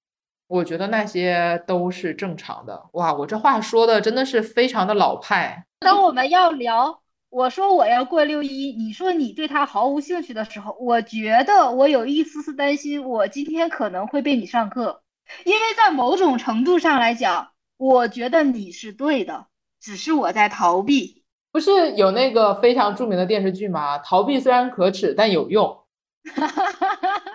[0.47, 2.85] 我觉得那些都是正常的。
[2.93, 5.65] 哇，我这话说的真的是非常的老派。
[5.79, 15.01] 当我们要聊，我说我要过六一，你说你对他毫无兴趣的时候，我觉得我有一丝丝担心，我今天可能会被你上课，
[15.43, 19.47] 因为在某种程度上来讲，我觉得你是对的，
[19.81, 21.23] 只是我在逃避。
[21.51, 23.97] 不是有那个非常著名的电视剧吗？
[23.99, 25.77] 逃避虽然可耻，但有用。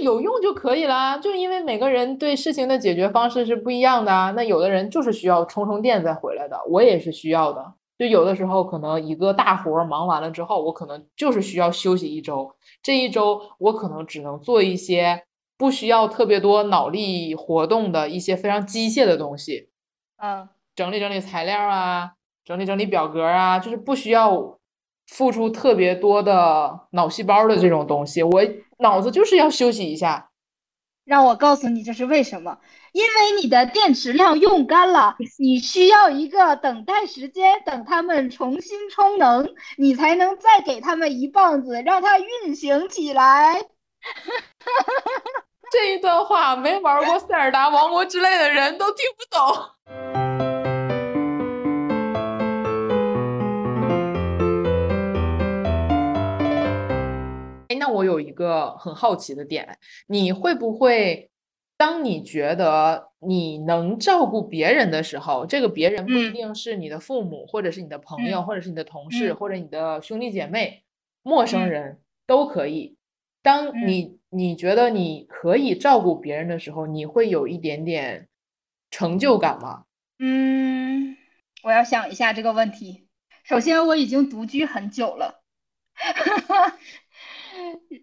[0.00, 4.30] 有用就可以了，就因为每个人对事情的解决方式是不一样的啊。
[4.30, 7.74] 那有的人就是需要充充电再回来的，我也是需要的。
[7.98, 12.50] 就有的时候可能一个大活忙完了之后，我可能就是需要休息一周。
[12.82, 15.22] 这一周我可能只能做一些
[15.58, 19.68] 不需要特别多脑力活动的一些非常机械的东西，
[20.22, 22.12] 嗯，整理整理材料啊，
[22.44, 24.58] 整理整理表格啊，就是不需要
[25.06, 28.42] 付出特别多的脑细胞的这种东西，我。
[28.82, 30.28] 脑子就是要休息一下，
[31.06, 32.58] 让我告诉你这是为什么？
[32.92, 43.58] 因为你的电池量用干了，你需要一个等待时间，等他们重新充能，你才能再给他们一棒子，让它运行起来。
[45.72, 50.21] 这一段话，没玩过塞尔达王国之类的人都听不懂。
[57.82, 61.32] 那我有一个很好奇的点，你会不会，
[61.76, 70.84] 当你觉得你能照顾别人的时候，这个别人不一定是你的父母，或者是你的朋友，或者是你的同事，或者你的兄弟姐妹，
[71.24, 72.96] 陌生人都可以。
[73.42, 78.28] 当你你觉得你可以照顾别人的时候，你会有一点点
[78.92, 79.86] 成就感吗？
[80.20, 81.16] 嗯，
[81.64, 83.08] 我要想一下这个问题。
[83.42, 85.42] 首先，我已经独居很久了。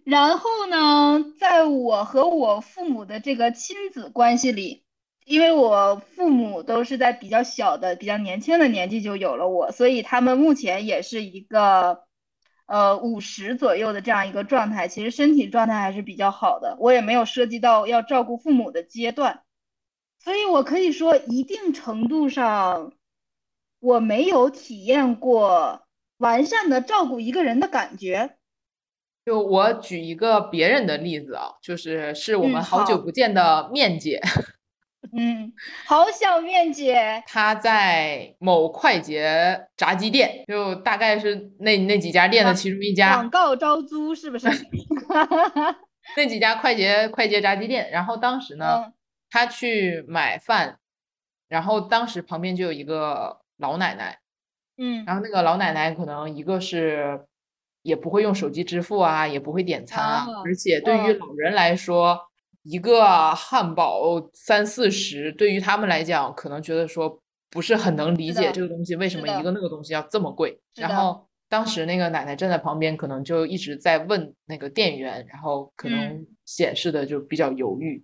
[0.04, 4.84] 然后呢，在我和我父母的这个亲子关系里，
[5.26, 12.04] 因为我父母都是在比较小的、比较年轻的年纪就有了我，所以他们目前也是一个
[12.66, 16.76] 呃五十左右的这样一个状态，其实身体状态还是比较好的。
[16.80, 19.44] 我也没有涉及到要照顾父母的阶段，
[20.20, 22.94] 所以我可以说，一定程度上，
[23.80, 25.84] 我没有体验过
[26.18, 28.39] 完善的照顾一个人的感觉。
[29.30, 34.20] 就我举一个别人的例子啊，就是是我们嗯好久不见的面姐，
[35.16, 35.54] 嗯，
[35.86, 44.48] 好想面姐，她在某快捷炸鸡店，就大概是那那几家店的其中一家广，告招租是不是？
[46.18, 47.92] 那几家快捷快捷炸鸡店。
[47.92, 48.94] 然后当时呢，嗯
[49.30, 50.80] 她去买饭，
[51.48, 54.18] 然后当时旁边就有一个老奶奶，
[54.80, 57.28] 嗯然后那个老奶奶可能一个是
[57.82, 61.20] 也不会用手机支付啊，也不会点餐啊，哦而且对于嗯。
[61.20, 62.20] 老人来说，
[62.64, 70.60] 一个汉堡三四十，对于他们来讲，可能觉得说不是很能理解这个东西为什么一个那个东西要这么贵。
[70.76, 76.28] 然后当时那个奶奶站在旁边，可能就一直在问那个店员，然后可能嗯。
[76.46, 78.04] 显示的就比较犹豫。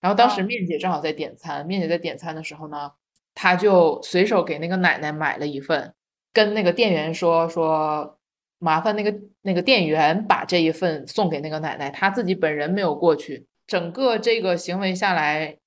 [0.00, 0.44] 然后当时哦。
[0.44, 2.90] 面姐正好在点餐，面姐在点餐的时候呢，
[3.34, 5.94] 她就随手给那个奶奶买了一份，
[6.32, 8.18] 跟那个店员说说，
[8.62, 13.48] 麻烦那个那个店员把这一份送给那个奶奶，她自己本人没有过去。
[13.66, 15.58] 整个这个行为下来，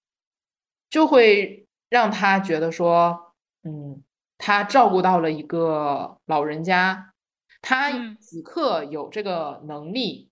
[0.90, 3.34] 就会让他觉得说，
[3.64, 4.02] 嗯，
[4.38, 7.14] 他照顾到了一个老人家，
[7.62, 10.30] 她嗯此刻有这个能力，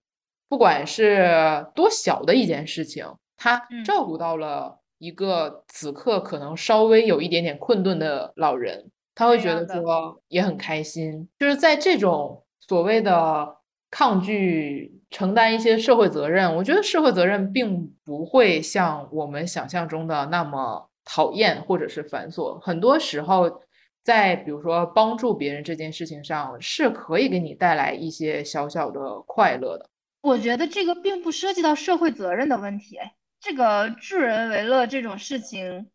[0.47, 3.05] 不管是多小的一件事情，
[3.35, 11.27] 他嗯照顾到了一个此刻可能稍微有一点点困顿的老人，他会觉得说也很开心。
[11.39, 13.57] 就是在这种所谓的
[13.91, 22.59] 抗拒承担一些社会责任，我觉得社会责任并不会像我们想象中的那么讨厌或者是繁琐。
[22.59, 23.61] 很多时候，
[24.03, 29.89] 在比如说帮助别人这件事情上，是可以给你带来一些小小的快乐的。
[30.21, 32.97] 我觉得这个并不涉及到社会责任的问题，
[33.41, 35.87] 这个助人为乐这种事情，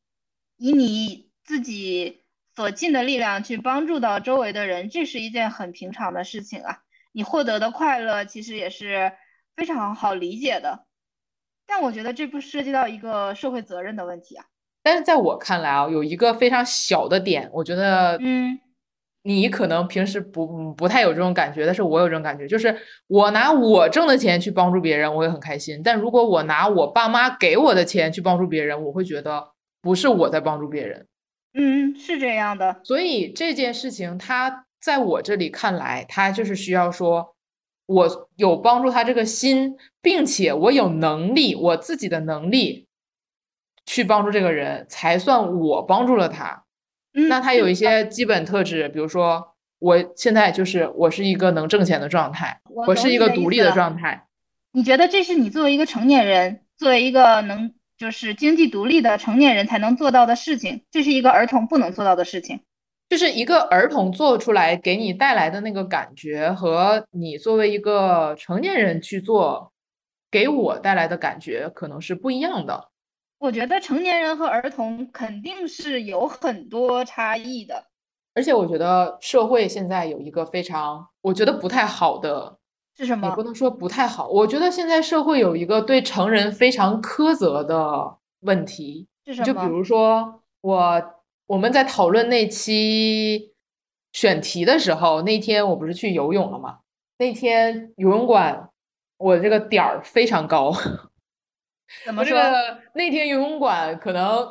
[0.58, 2.20] 以你自己
[2.58, 6.78] 所尽的力量去帮助到周围的人，这是一件很平常的事情啊。
[7.12, 9.12] 你获得的快乐其实也是
[9.54, 10.84] 非常好理解的，
[11.68, 14.44] 但我觉得这不涉及到一个社会责任的问题啊。
[14.82, 18.58] 但是在我看来啊，有一个非常小的点，我觉得嗯
[19.22, 25.80] 你可能平时不嗯不太有这种感觉，但是我有这种感觉，就是我拿我挣的钱去帮助别人，我也很开心。
[25.84, 31.06] 但如果我拿我爸妈给我的钱去帮助别人，我会觉得不是我在帮助别人。
[31.54, 32.80] 嗯，是这样的。
[32.84, 37.34] 所以这件事情，他在我这里看来，他就是需要说，
[37.86, 42.86] 我有帮助他这个心，并且我有能力，我自己的能力
[43.86, 46.64] 去帮助这个人，才算我帮助了他。
[47.14, 54.26] 嗯，那他有一些基本特质，比如说，我现在就是我是一个能挣钱的状态，我我是一个独立的状态。
[54.72, 62.60] 你觉得这是你作为一个成年人，作为一个能就是经济独立的成年人才能做到的事情，这是一个儿童不能做到的事情。
[63.08, 69.72] 就是一个儿童做出来给你带来的那个感觉，和你作为一个成年人去做，
[70.30, 72.90] 给我带来的感觉可能是不一样的。
[73.38, 77.86] 我觉得成年人和儿童肯定是有很多差异的。
[78.34, 82.57] 而且我觉得社会现在有一个非常，我觉得不太好的，
[82.98, 83.42] 是什么也不？
[83.42, 89.06] 能说不太好，我觉得现在社会有一个对成人非常苛责的问题。
[89.24, 89.46] 是什么？
[89.46, 91.02] 就比如说我
[91.46, 93.52] 我们在讨论那期
[94.12, 96.80] 选题的时候，那天我不是去游泳了吗？
[97.18, 98.70] 那天游泳馆
[99.16, 100.72] 我这个点儿非常高，
[102.04, 102.36] 怎么说？
[102.38, 104.48] 个那天游泳馆可能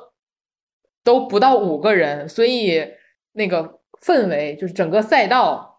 [1.04, 2.86] 都不到五个人，所以
[3.34, 5.77] 那个氛围就是整个赛道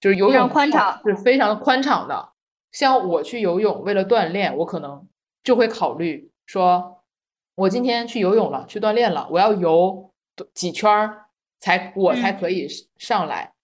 [0.00, 2.30] 就是游泳道宽敞是非常宽敞的。
[2.70, 5.06] 像我去游泳，为了锻炼，我可能
[5.42, 7.02] 就会考虑说，
[7.54, 10.10] 我今天去游泳了，去锻炼了，我要游
[10.54, 11.26] 几圈儿
[11.60, 12.68] 才我才嗯可以
[12.98, 13.54] 上来。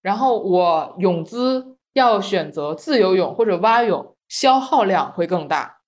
[0.00, 5.80] 然后我泳姿要选择自由泳或者蛙泳，消耗量会更大，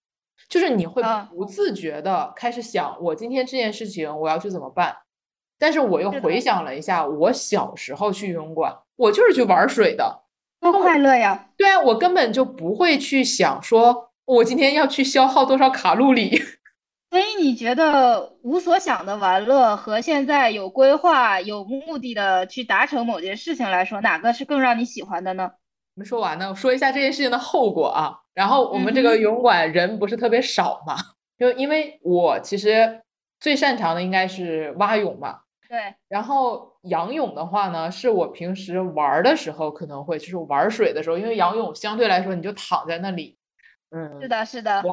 [0.49, 4.97] 就是你会啊不自觉的开始想，我今天这件事情我要去怎么办？
[5.61, 10.23] 但是我又回想了一下，我小时候去游泳馆，我就是去玩水的。
[10.59, 11.49] 多快乐呀！
[11.57, 16.43] 对啊，我根本就不会去想说，我今天要去消耗多少卡路里。
[17.11, 25.51] 所以你觉得无所想的玩乐和现在有规划、有目的的去达成某件事情来说，哪个是更让你喜欢的呢？
[25.95, 28.17] 没说完呢，我说一下这件事情的后果啊。
[28.33, 30.95] 然后我们这个游泳馆人不是特别少嘛，
[31.37, 33.03] 就因为我其实
[33.41, 35.41] 最擅长的应该是蛙泳嘛，
[35.71, 43.39] 对，然后仰泳的话呢，是我平时玩儿的时候可能会，就是玩水的时候，因为仰泳相对来说你就躺在那里，
[43.93, 44.91] 嗯，是的，是的，滑，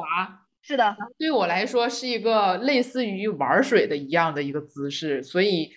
[0.62, 5.72] 是的，对我来说是一个类似于玩水的一样的一个姿势，所以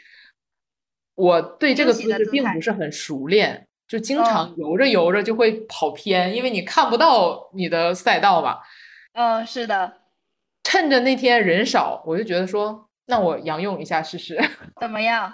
[1.16, 3.68] 我对这个姿势并不是很熟练。
[3.88, 8.60] 就经常游着游着就会跑偏，因为你看不到你的赛道嘛。
[9.12, 9.98] 嗯，是的。
[10.64, 14.40] 趁着那天人少，我就觉得说，那我仰泳一下试试。
[14.80, 15.34] 怎么样？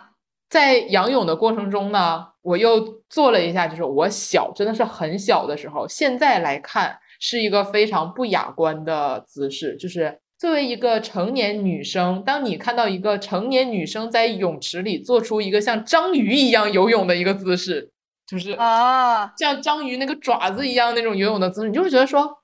[0.49, 9.78] 在仰泳的过程中呢，我又做了一下，就是我小，真的是很小的时候，现在来看是一个非常不雅观的姿势。
[9.78, 17.91] 就是作为一个成年女生，当你看到一个成年女生在泳池里做出一个像章鱼一样游泳的一个姿势，
[18.25, 22.39] 就是啊，像章鱼那个爪子一样那种游泳的姿势，你就会觉得说，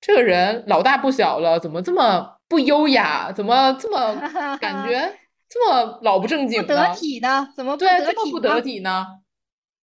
[0.00, 3.30] 这个人老大不小了，怎么这么不优雅？
[3.30, 4.14] 怎么这么
[4.58, 5.14] 感觉？
[5.48, 7.48] 这么老不正经，不得体呢？
[7.56, 9.06] 怎么对这么不得体呢？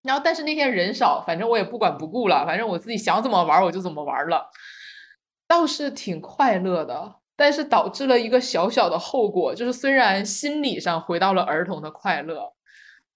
[0.04, 4.50] 然后，但是那天人少，反正我也不管不顾了，反正我自己想怎么玩我就怎么玩了，
[5.48, 7.16] 倒是挺快乐的。
[7.38, 12.54] 但是导致了一个小小的后果，就是虽然心理上回到了儿童的快乐，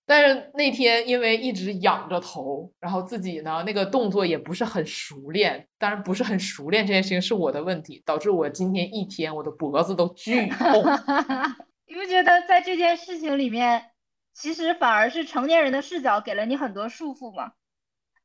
[0.10, 10.84] 但是那天因为一直仰着头，然后自己呢那个动作也不是很熟练，当然不是很熟练这件事情是我的问题，导致我今天一天我的脖子都巨痛。
[11.86, 13.92] 你不觉得在这件事情里面，
[14.34, 17.52] 其实反而是成年人的视角给了你很多束缚吗？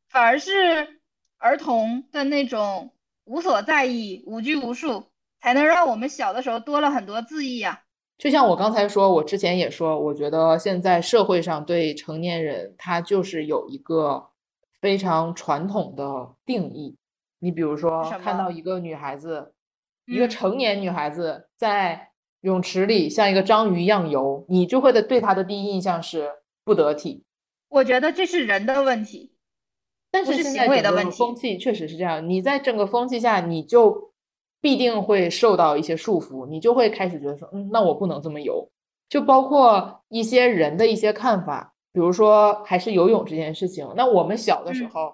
[0.08, 1.02] 反而是
[1.36, 5.10] 儿童的那种无所在意、无拘无束，
[5.42, 7.83] 才能让我们小的时候多了很多恣意啊。
[8.24, 14.30] 就像我刚才说，我之前也说，我觉得现在社会上对成年人他就是有一个
[14.80, 16.96] 非常传统的定义。
[17.40, 19.52] 你比如说，看到一个女孩子，
[20.06, 22.08] 一个成年女孩子在。
[22.40, 26.30] 泳池里像一个章鱼一样游，你就会的对她的第一印象是
[26.62, 27.24] 不得体。
[27.70, 29.32] 我觉得这是人的问题，
[30.10, 31.16] 但是行为的问题。
[31.16, 34.12] 风气确实是这样，你在整个风气下，你就
[34.64, 38.66] 必定会受到一些束缚，你就会开始觉得说，嗯，那我不能这么游。
[39.10, 43.86] 就包括一些人的一些看法，比如说还是游泳这件事情。
[43.94, 45.12] 那我们小的时候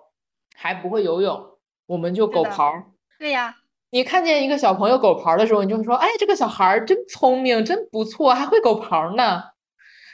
[0.55, 1.45] 还不会游泳，
[1.87, 2.81] 我们就狗刨。
[3.19, 3.57] 对呀。
[3.91, 9.43] 你看见一个小朋友狗刨的时候，你就会说：“哎，这个小孩儿真聪明，真不错，还会狗刨呢。”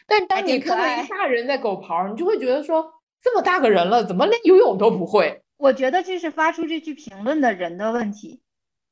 [0.09, 2.91] 但当你看到一个大人在狗刨，你就会觉得说
[3.23, 8.41] ：“这么大个人了，怎么连游泳都不会？”我觉得这是发出这句评论的人的问题，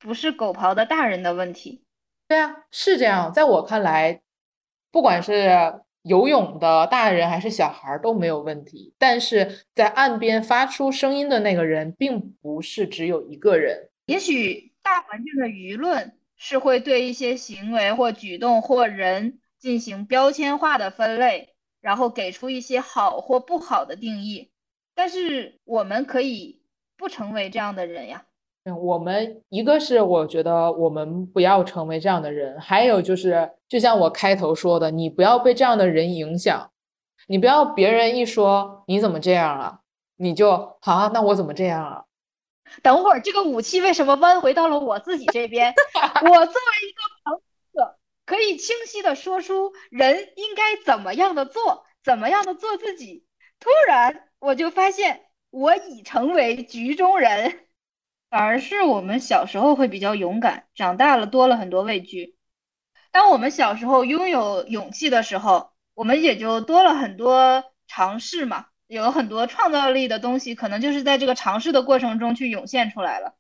[0.04, 1.82] 不是狗刨的大人的问题。
[2.28, 3.32] 对啊，是这样。
[3.32, 4.20] 在我看来，
[4.90, 14.72] 不管是游泳的大人还是小孩都没有问题，但是在岸边发出声音的那个人，并不是只有一个人，也许。
[14.84, 24.50] 大环境的舆论是会对一些行为或举动或人进行标签化的分类，然后给出一些好或不好的定义。
[24.94, 26.60] 但是我们可以
[26.98, 28.26] 不成为这样的人呀。
[28.64, 36.70] 嗯，我们一个是我觉得我们不要成为这样的人，还有就是就像我开头说的，你不要被这样的人影响，
[37.28, 39.80] 你不要别人一说你怎么这样啊，
[40.16, 42.04] 你就好，那我怎么这样啊？
[42.82, 45.74] 等会儿，这个武器为什么弯回到了我自己这边？
[46.22, 47.34] 我作为一个旁
[47.74, 53.26] 观者，可以清晰的说出人应该怎么样的做，怎么样的做自己。
[53.60, 57.63] 突然，我就发现我已成为局中人。
[58.34, 62.34] 反而是我们小时候会比较勇敢，长大了多了很多畏惧。
[63.12, 68.66] 当我们小时候拥有勇气的时候，我们也就多了很多尝试嘛。
[68.88, 73.36] 有很多创造力的东西，可能就是在这个尝试的过程中去涌现出来了。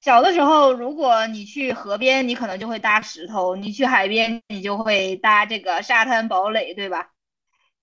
[0.00, 7.10] 小的时候，如果你去河边，你可能就会搭石头；你去海边，你就会搭这个沙滩堡垒，对吧？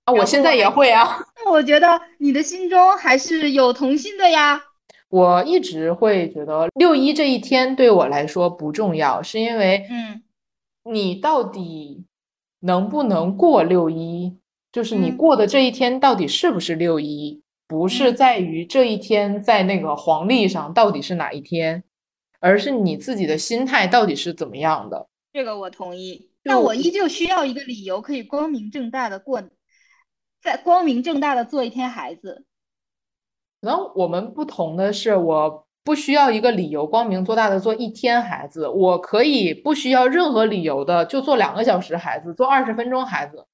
[0.04, 1.18] 啊，我现在也会啊。
[1.38, 4.62] 那我觉得你的心中还是有童心的呀。
[5.16, 10.22] 我一直会觉得六一这一天对我来说不重要，是因为，嗯，
[10.84, 12.04] 你到底
[12.60, 14.38] 能不能过六一？
[14.74, 21.86] 就是你过的这一天到底是不是六一，不是在于这一天在那个黄历上到底是哪一天，
[22.42, 25.08] 而是你自己的心态到底是怎么样的。
[25.32, 29.42] 这个我同意，但我依旧需要一个理由，可以光明正大的过，
[30.42, 32.44] 在光明正大的做一天孩子。
[33.66, 43.48] 可能我们不同的是，我不需要一个理由光明做大的做一天孩子，我可以不需要任何理由的就做两个小时孩子，做二十分钟孩子。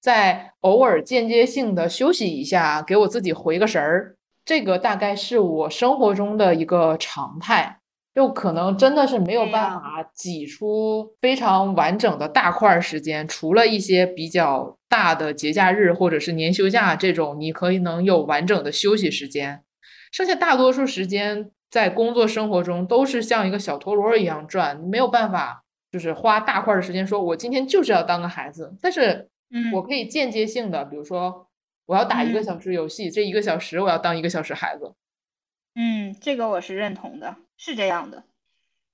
[0.00, 7.77] 再偶尔间接性的休息一下，给我自己回个神儿，这个大概是我生活中的一个常态。
[8.18, 19.62] 就可能真的是没有办法挤出非常完整的大块时间，除了一些比较大的节假日或者是年休假这种，你可以能有完整的休息时间。
[20.10, 25.62] 剩下大多数时间在工作生活中都是像一个小陀螺一样转，没有办法
[25.92, 29.28] 就是花大块的时间说，我今天就是要当个孩子，但是。
[29.50, 31.46] 嗯，我可以间接性的，比如说
[31.86, 34.92] 我要打一个嗯小时游戏，这一个小时我要当一个小时孩子。
[35.74, 38.24] 嗯，这个我是认同的，是这样的。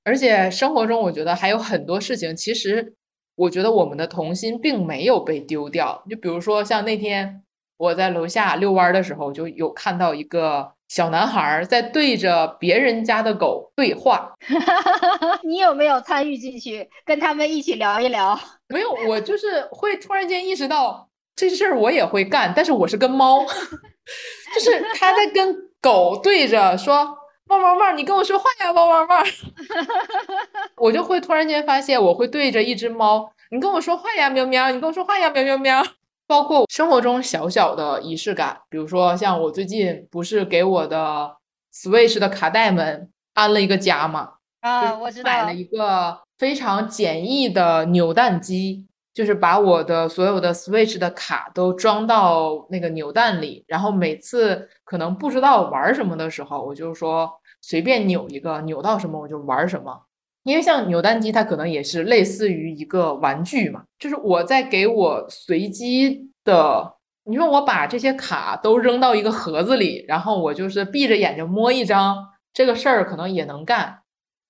[0.02, 2.94] 而且生活中，我觉得还有很多事情，其实
[3.36, 6.02] 我觉得我们的童心并没有被丢掉。
[6.10, 7.42] 就比如说，像那天
[7.78, 14.34] 我在楼下遛弯儿的时候，就有看到一个小男孩儿在对着别人家的狗对话。
[15.42, 18.38] 你有没有参与进去，跟他们一起聊一聊？
[18.68, 23.42] 没有，我就是会突然间意识到这事儿我也会干，但是我是跟猫，
[24.54, 27.23] 就是他在跟狗对着说。
[27.48, 27.96] 汪汪汪！
[27.96, 29.24] 你跟我说话呀，汪汪汪！
[30.76, 34.70] 我就会突然间发现，我会对着一只猫，你跟我说话呀，喵喵！
[34.70, 35.82] 你跟我说话呀，喵喵喵！
[36.26, 41.36] 包括生活中小小的仪式感，比如说像我最近不是给我的
[41.72, 44.30] Switch 的卡带们安了一个家嘛，
[44.60, 45.54] 啊，我知道买了。
[45.54, 57.30] 一个非常简易的扭蛋机，就是把我的所有的 Switch 的卡都装到那个扭蛋里，然后每次可能不知道玩什么的时候，我就说
[57.62, 60.02] 随便扭一个，扭到什么我就玩什么。
[60.42, 66.92] 因为像扭蛋机，它可能也是类似于一个玩具嘛，就是我在给我随机的，
[67.24, 72.18] 你说我把这些卡都扔到一个盒子里，然后我就是闭着眼睛摸一张，
[72.52, 74.00] 这个事儿可能也能干。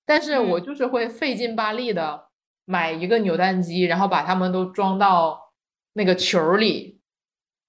[0.05, 2.24] 但是我嗯就是会费劲巴力的
[2.65, 5.53] 买一个扭蛋机，然后把它们都装到
[5.93, 6.99] 那个球里，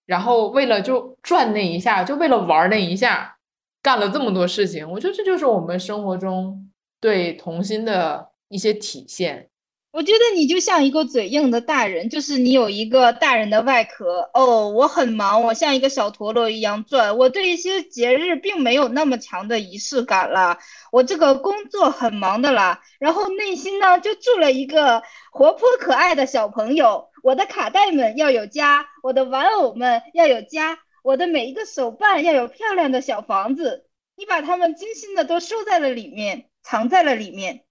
[0.06, 3.38] 然后为了就转那一下，就为了玩那一下，
[3.82, 4.90] 干了这么多事情。
[4.90, 6.70] 我觉得这就是我们生活中
[7.00, 9.48] 对童心的一些体现。
[9.96, 14.28] 我觉得你就像一个嘴硬的大人，就是你有一个大人的外壳。
[14.34, 17.16] 哦，我很忙，我像一个小陀螺一样转。
[17.16, 20.58] 我对一些节日并没有那么强的仪式感了，
[20.92, 27.08] 我这个工作很忙的啦，然后内心呢就住了一个活泼可爱的小朋友。
[27.22, 33.86] 我的卡带们要有家，我的玩偶们要有家，我的每一个手办要有漂亮的小房子。
[34.14, 37.62] 你把它们精心的都收在了里面，藏在了里面。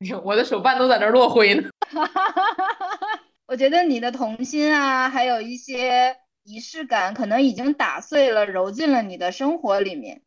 [0.24, 1.68] 我的手办都在那落灰呢。
[3.46, 10.22] 我觉得你的童心啊，还有一些仪式感，可能已经打碎了，揉进了你的生活里面。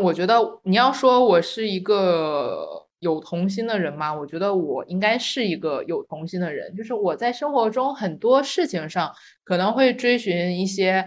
[0.00, 4.14] 我觉得你要说我是一个有童心的人吗？
[4.14, 9.14] 我觉得我应该是一个有童心的人，就是我在生活中很多事情上
[9.44, 11.04] 可能会追寻一些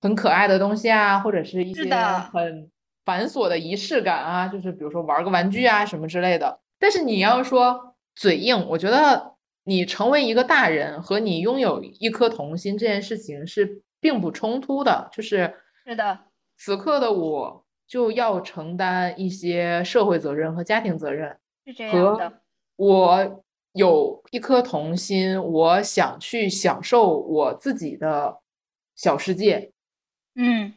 [0.00, 2.68] 很可爱的东西啊，或者是一些很
[3.10, 6.60] 繁琐的仪式感啊，就是比如说玩个玩具啊什么之类的。
[6.78, 9.34] 但是你要说嘴硬，我觉得
[9.64, 15.52] 你成为一个大人和你拥有一颗童心这件事情是并不冲突的，就是
[15.84, 16.20] 是的，
[16.56, 21.36] 此刻的我就要承担一些社会责任和家庭责任，
[21.66, 22.30] 是这样的。
[22.30, 22.36] 和
[22.76, 28.38] 我有一颗童心，我想去享受我自己的
[28.94, 29.72] 小世界。
[30.36, 30.72] 嗯，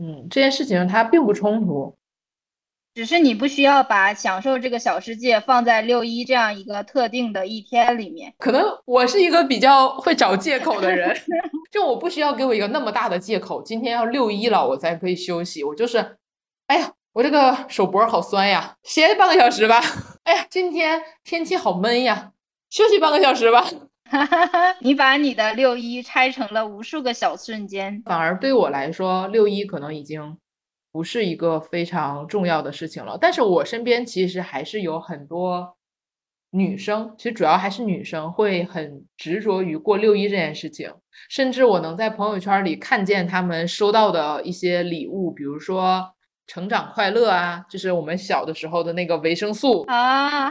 [0.00, 1.94] 嗯，这件事情它并不冲突。
[2.92, 8.34] 只是你不需要把享受这个小世界放在六一这样一个特定的一天里面。
[8.38, 11.16] 可能我是一个比较会找借口的人，
[11.70, 15.62] 就我不需要给我一个那么大的借口，今天要六一了，我才可以休息。
[15.62, 16.16] 我就是，
[16.66, 19.80] 哎呀，我这个手脖好酸呀，歇半个小时吧。
[20.24, 22.32] 哎呀，今天天气好闷呀，
[22.70, 23.68] 休息半个小时吧。
[24.80, 28.02] 你把你的六一拆成了无数个小瞬间。
[28.04, 30.36] 反而对我来说，六一可能已经
[30.92, 33.16] 不是一个非常重要的事情了。
[33.20, 35.76] 但是我身边其实还是有很多
[36.50, 40.92] 女生，其实主要还是女生会很执着于过六一这件事情，
[41.28, 46.12] 甚至我能在朋友圈里看见她们收到的一些礼物，比如说
[46.48, 49.82] 成长快乐啊，就是我们小的时候的那个维生素。
[49.82, 50.50] 啊，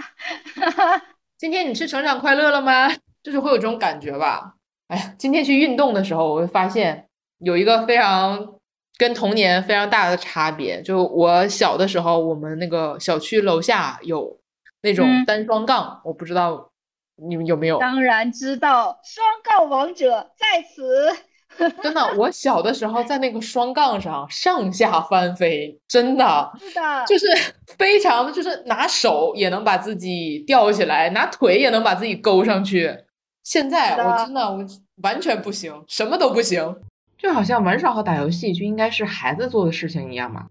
[1.38, 2.89] 今天你吃成长快乐了吗？
[3.24, 4.55] 就是会有这种感觉吧。
[4.88, 7.07] 哎呀，今天去运动的时候，我会发现
[7.39, 8.55] 有一个非常
[8.97, 10.82] 跟童年非常大的差别。
[10.82, 14.39] 就我小的时候，我们那个小区楼下有
[14.82, 16.72] 那种嗯单双杠，我不知道
[17.28, 17.78] 你们有没有。
[17.78, 21.15] 当然知道，双杠王者在此。
[21.82, 27.26] 真的，我小的时候在那个双杠上上下翻飞，真的是的，就是
[27.76, 32.95] 非常，就是拿手也能把自己吊起来，拿腿也能把自己勾上去。
[33.50, 34.64] 现在我真的我
[35.02, 36.80] 完全不行，什么都不行，
[37.18, 40.45] 就好像玩耍和打游戏就应该是孩子做的事情一样嘛。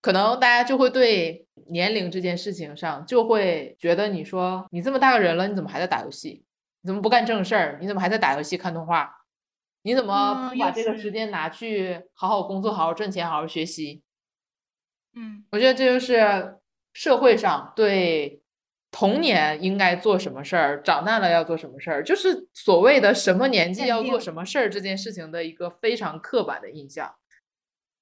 [0.00, 6.42] 可能大家就会对年龄这件事情上，就会觉得你说你这么大个人了，你怎么还在打游戏？
[6.80, 7.78] 你怎么不干正事儿？
[7.82, 9.14] 你怎么还在打游戏看动画？
[9.82, 14.00] 你怎么不把这个时间拿去好好工作、好好赚钱、好好学习？
[15.14, 16.56] 嗯，我觉得这就是
[16.94, 18.40] 社会上对
[18.90, 27.14] 童年应该做什么事儿，长大了要做什么事儿，就是所谓的什么年纪要做什么事儿这件事情的一个非常刻板的印象。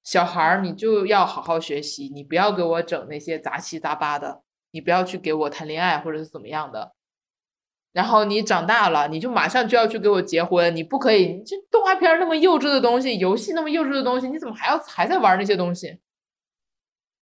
[0.03, 6.93] 小孩儿，你就要好好学习，你不要给我整那些杂七杂八的，你不要去给我谈恋爱或者是怎么样的。
[7.91, 15.99] 然后你长大了，你就马上就要去给我结婚，你不可以，你这动画片那么幼稚的东西，游戏那么幼稚的东西，你怎么还要还在玩那些东西？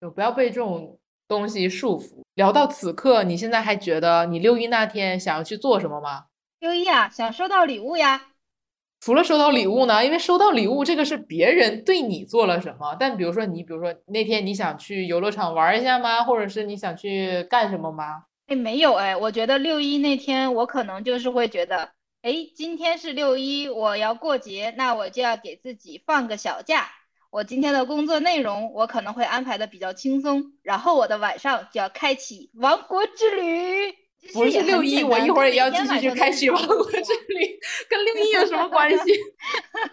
[0.00, 0.98] 就不要被这种
[1.28, 2.22] 东西束缚。
[2.34, 6.24] 聊到此刻，你现在还觉得你六一那天想要去做什么吗？
[6.60, 8.28] 六一啊，想收到礼物呀。
[9.00, 10.04] 除了收到礼物呢？
[10.04, 12.96] 因为收到礼物这个是别人对你做了什么。
[12.98, 16.24] 但比如说你，比如说那天你想去游乐场玩一下吗？
[16.24, 18.24] 或者是你想去干什么吗？
[18.46, 19.14] 哎，没有哎。
[19.14, 21.90] 我觉得六一那天我可能就是会觉得，
[22.22, 26.88] 哎，今天是六一，我要过节，那我就要给自己放个小假。
[27.36, 33.94] 我今天的工作内容我可能会安排的比较轻松，然后我的晚上就要开启王国之旅。
[34.32, 37.60] 不是六一，我一会儿也要继续去开启王国之旅，
[37.90, 39.12] 跟六一有什么关系？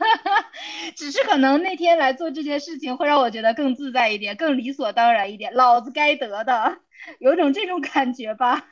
[0.95, 6.77] 只是可能那天来做这件事情会让我觉得更自在一点，更理所当然一点，老子该得的，
[7.19, 8.65] 有种这种感觉吧。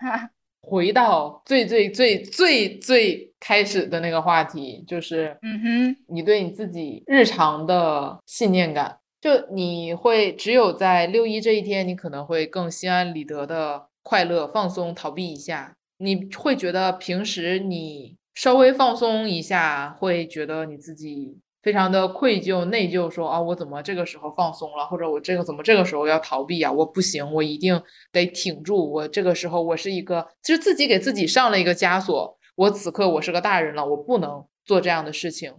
[0.62, 13.88] 回到最最最最最开始的那个话题，就是嗯哼，你对你自己日常的信念感，就你会只有在六一这一天，你可能会更心安理得的。
[14.04, 26.72] 快乐、放松、逃避一下，你会觉得平时你稍微放松一下，会觉得你自己非常的愧疚、内疚，说啊，我怎么这个时候放松了，或者我这个怎么这个时候要逃避啊？
[26.72, 27.82] 我不行，我一定
[28.12, 28.92] 得挺住。
[28.92, 32.38] 我这个时候我是一个，就是自己给自己上了一个枷锁。
[32.56, 35.54] 我此刻我是个大人了，我不能做这样的事情。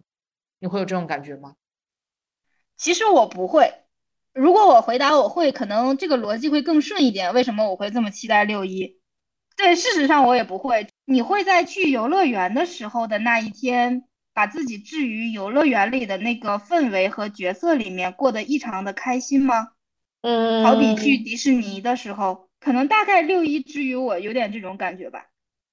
[0.61, 1.55] 你会有这种感觉吗？
[2.77, 3.73] 其实我不会。
[4.33, 7.33] 如果我回答我会，可能这个逻辑会更顺一点。
[7.35, 8.99] 为什么我会这么期待六一？
[9.57, 10.87] 对，事实上我也不会。
[11.05, 19.68] 你会在去游乐园的时候的那一天，把自己置于游乐园里的那个氛围和角色里面，过得异常的开心吗？
[20.22, 25.26] 嗯，好比去迪士尼的时候，可能大概六一之于我有点这种感觉吧。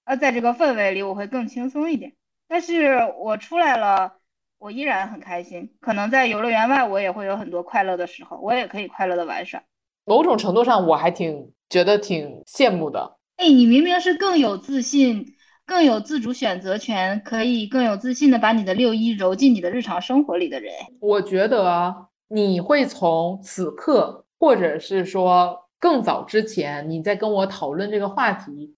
[0.06, 2.14] 呃，在这个氛围里，我会更轻松一点。
[2.48, 4.16] 但是我出来了。
[4.62, 9.64] 我依然很开心，可能在游乐园外，我也会有很多快乐的时候，我也可以快乐的玩耍。
[10.04, 13.16] 某种程度上，我还挺觉得挺羡慕的。
[13.38, 15.34] 哎，你明明是更有自信、
[15.70, 20.74] 更有自主选择权，可以更有自信的把你的六一揉进你的日常生活里的人。
[21.00, 28.76] 我觉得你会从此刻，或者是说更早之前，你在跟我讨论这个话题，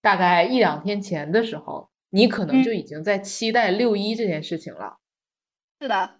[0.00, 4.98] 大概一两天前的时候，你可能就已经在期待六一这件事情了。
[5.80, 6.10] 是的，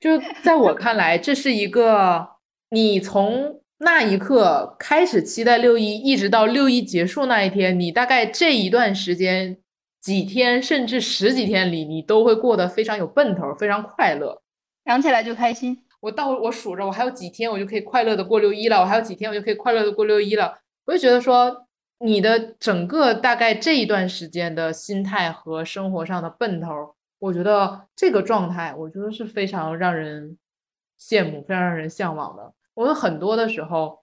[0.00, 2.28] 就在我看来，这是一个
[2.70, 9.56] 你从那一刻开始期待六一，一直到六一结束那一天，你大概这一段时间
[10.00, 14.42] 几天甚至十几天里，你都会过得非常有奔头，非常快乐，
[14.84, 15.84] 想起来就开心。
[16.00, 18.80] 我到我数着，我还有几天，我就可以快乐的过六一了。
[18.80, 20.58] 我还有几天，我就可以快乐的过六一了。
[20.86, 21.66] 我就觉得说，
[22.00, 26.94] 你的整个大概这一段时间的心态和生活上的奔头。
[27.18, 30.38] 我觉得这个状态，我觉得是非常让人
[31.00, 32.52] 羡慕、非常让人向往的。
[32.78, 33.98] 我们很多的时候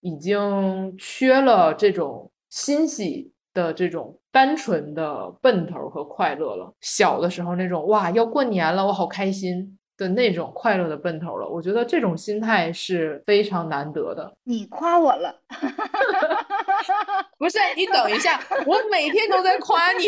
[0.00, 6.70] 已经缺了这种欣喜的、这种单纯的奔头和快乐了。
[6.82, 11.48] 小的时候那种哇，要过年了，我好开心的那种快乐的奔头了。
[11.48, 14.30] 我觉得这种心态是非常难得的。
[14.44, 15.34] 你夸我了。
[17.38, 20.04] 不是你等一下，我每天都在夸你，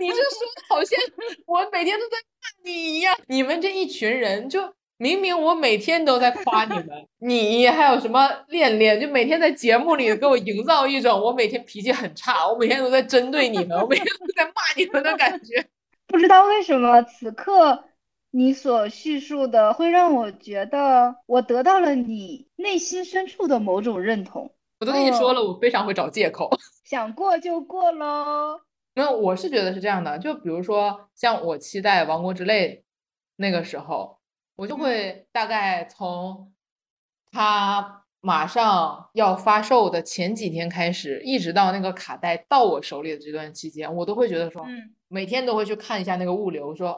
[0.00, 0.98] 你这说的好像
[1.44, 3.14] 我每天都在夸你一样。
[3.26, 4.62] 你们这一群人，就
[4.96, 15.66] 明明我每天都在夸你们，你还有什么恋恋，就每天在节目里给我营造一种我每天脾气很差，我每天都在针对你们，我每天都在骂你们的感觉。
[16.06, 17.84] 不知道为什么此刻
[18.30, 24.50] 你所叙述的会让我觉得我得到了你内心深处的某种认同。
[24.80, 26.50] 我都跟你说了，我非常会找借口，
[26.84, 28.60] 想过就过喽。
[28.94, 30.18] 没有，我是觉得是这样的。
[30.18, 32.82] 就比如说，像我期待《王国之泪》
[33.36, 34.18] 那个时候，
[34.56, 36.52] 我就会大概从
[37.32, 44.64] 它马上要发售的前几天开始，一直到那个卡带到我手里的这段期间，我都会觉得说，
[45.08, 46.96] 每天都会去看一下那个物流，说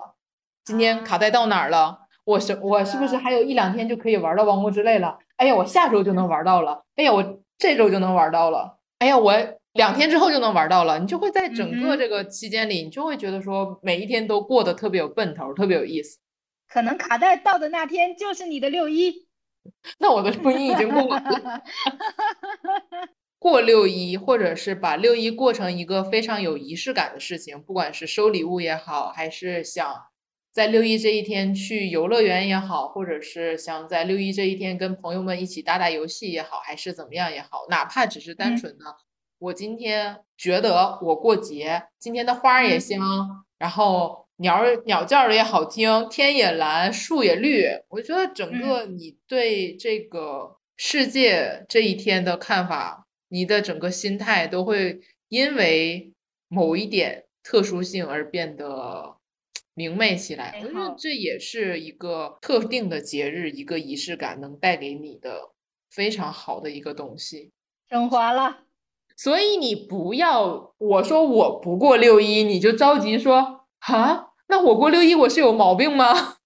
[0.65, 2.01] 今天卡带到哪儿了。
[2.25, 5.17] 我是我是不是还有一两天就可以玩到《王国之泪》了？
[5.37, 6.85] 哎呀，我下周就能玩到了。
[6.97, 8.79] 哎呀，我这周就能玩到了。
[8.99, 9.33] 哎呀，我
[9.75, 10.99] 两天之后就能玩到了。
[10.99, 16.19] 你就会在整个这个期间里，你就会觉得说每一天都过得特别有奔头，特别有意思。
[16.69, 19.27] 可能卡带到的那天就是你的六一。
[19.99, 21.63] 那我的六一已经过完了。
[23.39, 29.95] 过六一，或者是把六一过成一个非常有仪式感的事情，不管是收礼物也好，还是想
[30.51, 38.85] 在六一这一天去游乐园也好，或者是想在六一这一天跟朋友们一起打打游戏也好，还是怎么样也好，哪怕只是单纯的，
[39.39, 42.99] 我今天觉得我过节，今天的花儿也香，
[43.59, 53.05] 然后鸟儿鸟叫的也好听，天也蓝，树也绿，我觉得整个你对这个世界这一天的看法。
[53.29, 56.13] 你的整个心态都会因为
[56.47, 59.17] 某一点特殊性而变得
[59.75, 60.61] 明媚起来。
[60.63, 65.51] 我觉得这也是一个特定的节日，一个仪式感能带给你的
[65.91, 67.51] 非常好的一个东西。
[67.91, 68.61] 升华了，
[69.17, 74.26] 所以你不要我说我不过六一，你就着急说啊？
[74.49, 76.37] 那我过六一我是有毛病吗？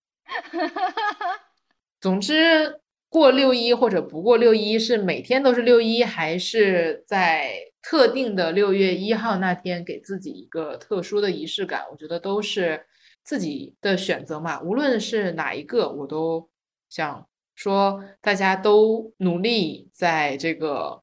[2.00, 2.80] 总之。
[3.12, 11.82] 过六一或者不过六一，是每天都是六一，还是在特定的六月一号那天给自己一个特殊的仪式感？
[11.90, 12.86] 我觉得都是
[13.24, 14.62] 自己的选择嘛。
[14.62, 16.48] 无论是哪一个，我都
[16.88, 17.26] 想
[17.56, 21.02] 说，大家都努力在这个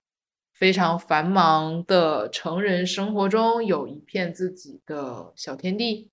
[0.53, 6.09] 非常繁忙的成人生活中，有一片自己的小天地，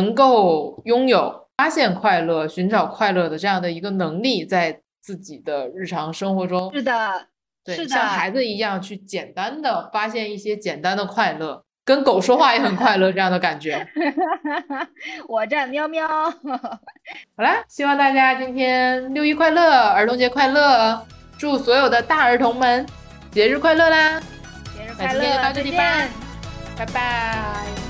[0.00, 4.80] 能够拥有发现快乐、寻找快乐的这样的一个能力，在。
[5.00, 7.26] 自己的日常生活中是的，
[7.64, 13.88] 对，像孩子一样去简单的发现一些简单的快乐，跟狗说话也很快乐这样的感觉。
[15.26, 16.06] 我站喵喵。
[17.34, 21.02] 好啦，希望大家今天六一快乐，儿童节快乐，
[21.38, 22.84] 祝所有的大儿童们
[23.30, 24.20] 节日快乐啦！
[24.76, 26.06] 节日快乐，今天就到这里吧，
[26.76, 27.87] 拜拜。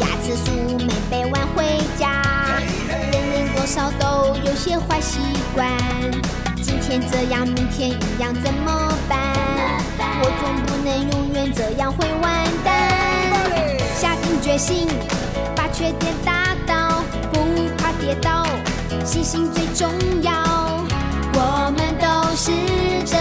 [0.00, 2.22] 牙齿，数没被挽回家，
[2.88, 5.18] 人人多少都有些坏习
[5.54, 5.66] 惯。
[6.62, 9.18] 今天这样，明天一样，怎么办？
[10.22, 12.68] 我总不能永远这样会完蛋。
[13.96, 14.88] 下定决心，
[15.56, 17.02] 把缺点打倒，
[17.32, 17.40] 不
[17.76, 18.46] 怕跌倒，
[19.04, 19.90] 信心最重
[20.22, 20.32] 要。
[21.32, 22.50] 我们都是
[23.06, 23.16] 这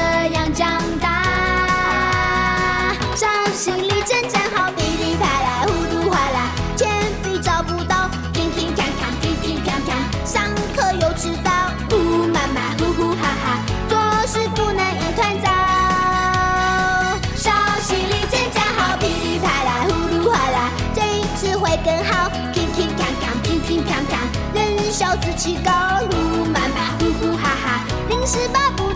[25.40, 25.72] 起高
[26.12, 28.89] 呼满吧呼呼哈哈临时抱不